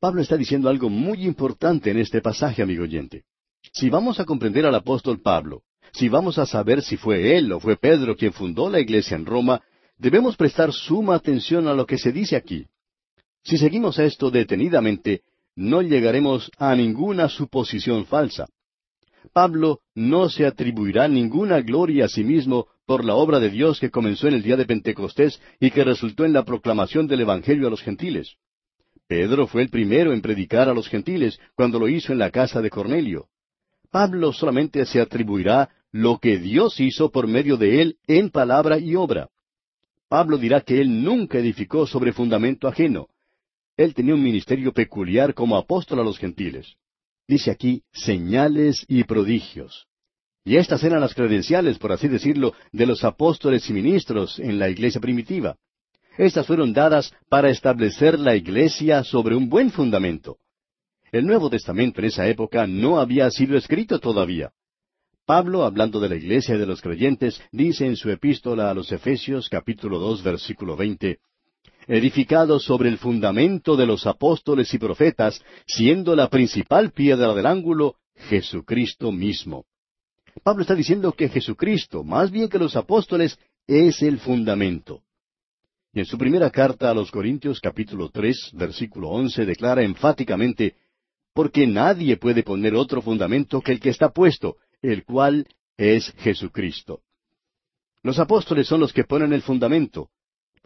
[0.00, 3.24] Pablo está diciendo algo muy importante en este pasaje, amigo oyente.
[3.72, 5.62] Si vamos a comprender al apóstol Pablo,
[5.96, 9.24] si vamos a saber si fue él o fue Pedro quien fundó la iglesia en
[9.24, 9.62] Roma,
[9.96, 12.66] debemos prestar suma atención a lo que se dice aquí.
[13.42, 15.22] Si seguimos esto detenidamente,
[15.54, 18.46] no llegaremos a ninguna suposición falsa.
[19.32, 23.90] Pablo no se atribuirá ninguna gloria a sí mismo por la obra de Dios que
[23.90, 27.70] comenzó en el día de Pentecostés y que resultó en la proclamación del Evangelio a
[27.70, 28.36] los gentiles.
[29.08, 32.60] Pedro fue el primero en predicar a los gentiles cuando lo hizo en la casa
[32.60, 33.28] de Cornelio.
[33.90, 38.94] Pablo solamente se atribuirá lo que Dios hizo por medio de él en palabra y
[38.94, 39.28] obra.
[40.08, 43.08] Pablo dirá que él nunca edificó sobre fundamento ajeno,
[43.76, 46.74] él tenía un ministerio peculiar como apóstol a los gentiles.
[47.28, 49.86] Dice aquí señales y prodigios.
[50.44, 54.70] Y estas eran las credenciales, por así decirlo, de los apóstoles y ministros en la
[54.70, 55.56] iglesia primitiva.
[56.16, 60.38] Estas fueron dadas para establecer la iglesia sobre un buen fundamento.
[61.12, 64.52] El Nuevo Testamento en esa época no había sido escrito todavía.
[65.26, 68.92] Pablo, hablando de la iglesia y de los creyentes, dice en su epístola a los
[68.92, 71.18] Efesios capítulo dos versículo veinte,
[71.88, 77.96] edificado sobre el fundamento de los apóstoles y profetas, siendo la principal piedra del ángulo
[78.14, 79.66] Jesucristo mismo.
[80.44, 85.02] Pablo está diciendo que Jesucristo, más bien que los apóstoles, es el fundamento.
[85.92, 90.76] Y en su primera carta a los Corintios capítulo tres, versículo once, declara enfáticamente,
[91.34, 95.46] porque nadie puede poner otro fundamento que el que está puesto, el cual
[95.76, 97.02] es Jesucristo.
[98.02, 100.10] Los apóstoles son los que ponen el fundamento,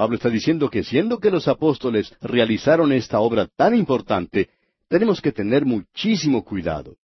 [0.01, 4.49] Pablo está diciendo que siendo que los apóstoles realizaron esta obra tan importante,
[4.89, 6.97] tenemos que tener muchísimo cuidado.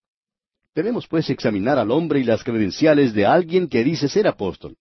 [0.75, 4.79] Debemos pues examinar al hombre y las credenciales de alguien que dice ser apóstol.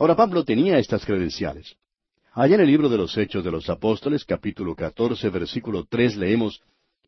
[0.00, 1.76] Ahora Pablo tenía estas credenciales.
[2.32, 6.60] Allá en el libro de los Hechos de los Apóstoles, capítulo 14, versículo 3, leemos,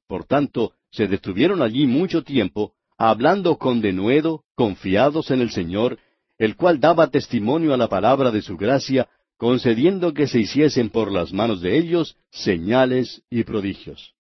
[0.06, 5.98] Por tanto, se detuvieron allí mucho tiempo, hablando con denuedo, confiados en el Señor,
[6.36, 11.10] el cual daba testimonio a la palabra de su gracia, concediendo que se hiciesen por
[11.10, 14.12] las manos de ellos señales y prodigios.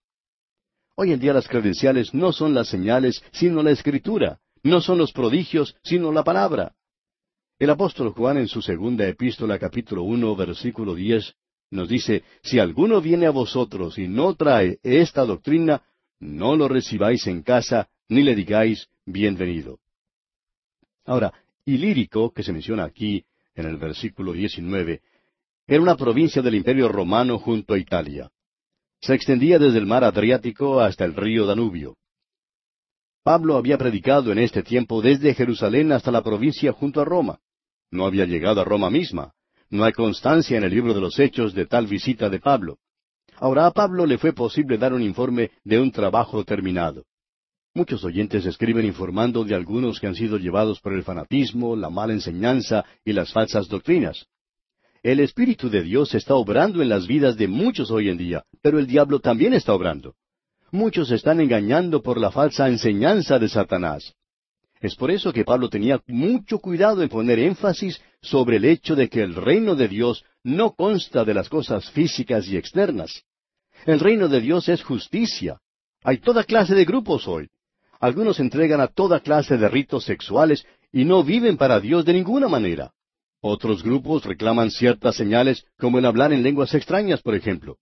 [0.96, 5.12] Hoy en día las credenciales no son las señales, sino la escritura, no son los
[5.12, 6.72] prodigios, sino la palabra.
[7.58, 11.34] El apóstol Juan en su segunda epístola capítulo uno versículo diez
[11.70, 15.82] nos dice, Si alguno viene a vosotros y no trae esta doctrina,
[16.18, 19.78] no lo recibáis en casa, ni le digáis bienvenido.
[21.06, 21.32] Ahora,
[21.64, 25.00] Ilírico, que se menciona aquí en el versículo 19,
[25.66, 28.28] era una provincia del Imperio romano junto a Italia.
[29.00, 31.96] Se extendía desde el mar Adriático hasta el río Danubio.
[33.22, 37.38] Pablo había predicado en este tiempo desde Jerusalén hasta la provincia junto a Roma.
[37.92, 39.34] No había llegado a Roma misma.
[39.68, 42.78] No hay constancia en el libro de los Hechos de tal visita de Pablo.
[43.36, 47.04] Ahora a Pablo le fue posible dar un informe de un trabajo terminado.
[47.72, 52.12] Muchos oyentes escriben informando de algunos que han sido llevados por el fanatismo, la mala
[52.12, 54.26] enseñanza y las falsas doctrinas.
[55.04, 58.80] el Espíritu de Dios está obrando en las vidas de muchos hoy en día, pero
[58.80, 60.16] el diablo también está obrando.
[60.72, 64.14] Muchos están engañando por la falsa enseñanza de Satanás.
[64.80, 69.08] Es por eso que Pablo tenía mucho cuidado en poner énfasis sobre el hecho de
[69.08, 73.22] que el reino de Dios no consta de las cosas físicas y externas.
[73.86, 75.60] El reino de Dios es justicia.
[76.02, 77.48] Hay toda clase de grupos hoy.
[78.00, 82.48] Algunos entregan a toda clase de ritos sexuales y no viven para Dios de ninguna
[82.48, 82.92] manera.
[83.42, 87.76] Otros grupos reclaman ciertas señales como el hablar en lenguas extrañas, por ejemplo.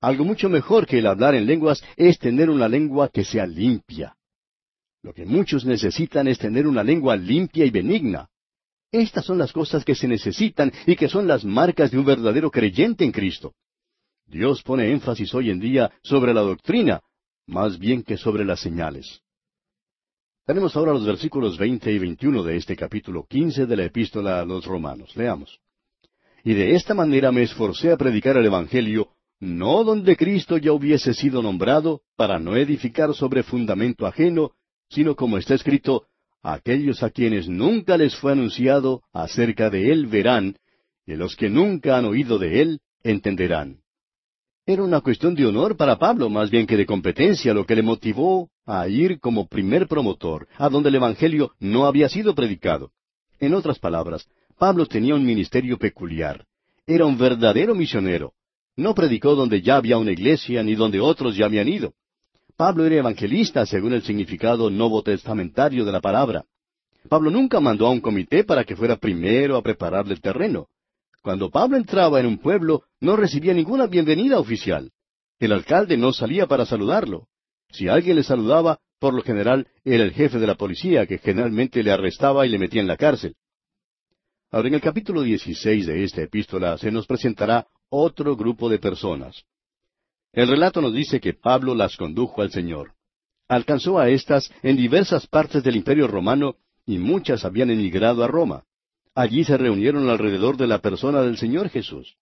[0.00, 4.16] Algo mucho mejor que el hablar en lenguas es tener una lengua que sea limpia.
[5.02, 8.28] Lo que muchos necesitan es tener una lengua limpia y benigna.
[8.92, 12.50] Estas son las cosas que se necesitan y que son las marcas de un verdadero
[12.52, 13.54] creyente en Cristo.
[14.26, 17.00] Dios pone énfasis hoy en día sobre la doctrina,
[17.46, 19.22] más bien que sobre las señales.
[20.50, 24.44] Tenemos ahora los versículos veinte y veintiuno de este capítulo quince de la epístola a
[24.44, 25.14] los romanos.
[25.14, 25.60] Leamos.
[26.42, 31.14] Y de esta manera me esforcé a predicar el Evangelio, no donde Cristo ya hubiese
[31.14, 34.50] sido nombrado, para no edificar sobre fundamento ajeno,
[34.88, 36.06] sino como está escrito,
[36.42, 40.56] aquellos a quienes nunca les fue anunciado acerca de Él verán,
[41.06, 43.82] y los que nunca han oído de Él entenderán.
[44.66, 47.82] Era una cuestión de honor para Pablo más bien que de competencia lo que le
[47.82, 52.92] motivó a ir como primer promotor a donde el Evangelio no había sido predicado.
[53.38, 56.46] En otras palabras, Pablo tenía un ministerio peculiar.
[56.86, 58.32] Era un verdadero misionero.
[58.76, 61.94] No predicó donde ya había una iglesia ni donde otros ya habían ido.
[62.56, 66.44] Pablo era evangelista según el significado novo testamentario de la palabra.
[67.08, 70.68] Pablo nunca mandó a un comité para que fuera primero a prepararle el terreno.
[71.22, 74.92] Cuando Pablo entraba en un pueblo, no recibía ninguna bienvenida oficial.
[75.38, 77.29] El alcalde no salía para saludarlo.
[77.72, 81.82] Si alguien le saludaba, por lo general era el jefe de la policía, que generalmente
[81.82, 83.34] le arrestaba y le metía en la cárcel.
[84.50, 89.44] Ahora, en el capítulo 16 de esta epístola se nos presentará otro grupo de personas.
[90.32, 92.92] El relato nos dice que Pablo las condujo al Señor.
[93.48, 96.56] Alcanzó a éstas en diversas partes del imperio romano
[96.86, 98.64] y muchas habían emigrado a Roma.
[99.14, 102.16] Allí se reunieron alrededor de la persona del Señor Jesús.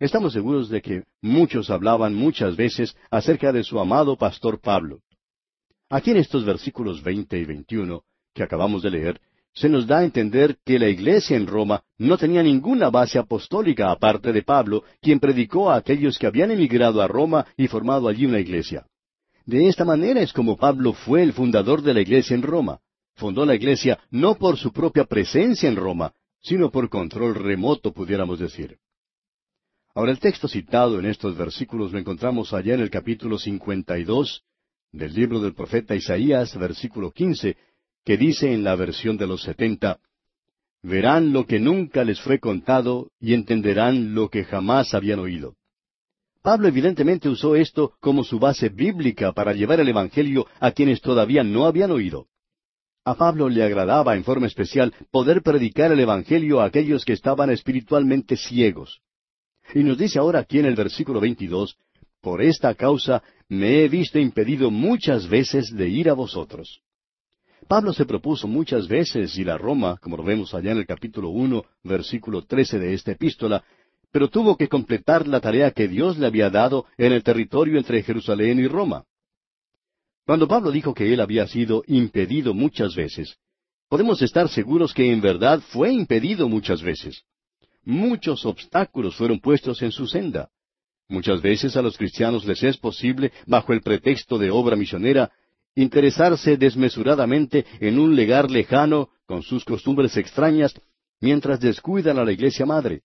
[0.00, 5.00] Estamos seguros de que muchos hablaban muchas veces acerca de su amado pastor Pablo.
[5.90, 9.20] Aquí en estos versículos veinte y veintiuno que acabamos de leer,
[9.52, 13.90] se nos da a entender que la iglesia en Roma no tenía ninguna base apostólica
[13.90, 18.24] aparte de Pablo, quien predicó a aquellos que habían emigrado a Roma y formado allí
[18.26, 18.86] una iglesia.
[19.46, 22.78] De esta manera es como Pablo fue el fundador de la iglesia en Roma.
[23.16, 28.38] Fundó la iglesia no por su propia presencia en Roma, sino por control remoto, pudiéramos
[28.38, 28.78] decir.
[29.98, 34.44] Ahora el texto citado en estos versículos lo encontramos allá en el capítulo 52
[34.92, 37.56] del libro del profeta Isaías, versículo 15,
[38.04, 39.98] que dice en la versión de los setenta,
[40.84, 45.56] verán lo que nunca les fue contado y entenderán lo que jamás habían oído.
[46.42, 51.42] Pablo evidentemente usó esto como su base bíblica para llevar el Evangelio a quienes todavía
[51.42, 52.28] no habían oído.
[53.04, 57.50] A Pablo le agradaba en forma especial poder predicar el Evangelio a aquellos que estaban
[57.50, 59.00] espiritualmente ciegos.
[59.74, 61.76] Y nos dice ahora aquí en el versículo 22,
[62.20, 66.80] por esta causa me he visto impedido muchas veces de ir a vosotros.
[67.66, 71.28] Pablo se propuso muchas veces ir a Roma, como lo vemos allá en el capítulo
[71.28, 73.62] uno, versículo trece de esta epístola,
[74.10, 78.02] pero tuvo que completar la tarea que Dios le había dado en el territorio entre
[78.02, 79.04] Jerusalén y Roma.
[80.24, 83.36] Cuando Pablo dijo que él había sido impedido muchas veces,
[83.88, 87.22] podemos estar seguros que en verdad fue impedido muchas veces.
[87.88, 90.50] Muchos obstáculos fueron puestos en su senda.
[91.08, 95.32] Muchas veces a los cristianos les es posible, bajo el pretexto de obra misionera,
[95.74, 100.74] interesarse desmesuradamente en un legar lejano con sus costumbres extrañas,
[101.22, 103.04] mientras descuidan a la iglesia madre.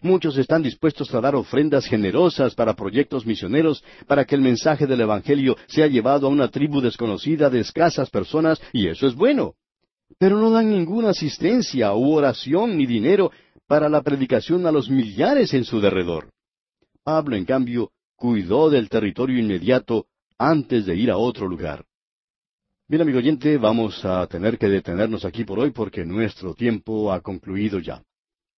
[0.00, 5.02] Muchos están dispuestos a dar ofrendas generosas para proyectos misioneros para que el mensaje del
[5.02, 9.52] Evangelio sea llevado a una tribu desconocida de escasas personas, y eso es bueno.
[10.18, 13.30] Pero no dan ninguna asistencia u oración ni dinero
[13.66, 16.30] para la predicación a los millares en su derredor.
[17.02, 20.06] Pablo, en cambio, cuidó del territorio inmediato
[20.38, 21.84] antes de ir a otro lugar.
[22.86, 27.20] Bien, amigo oyente, vamos a tener que detenernos aquí por hoy porque nuestro tiempo ha
[27.20, 28.02] concluido ya.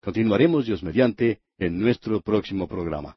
[0.03, 3.17] Continuaremos, Dios mediante, en nuestro próximo programa.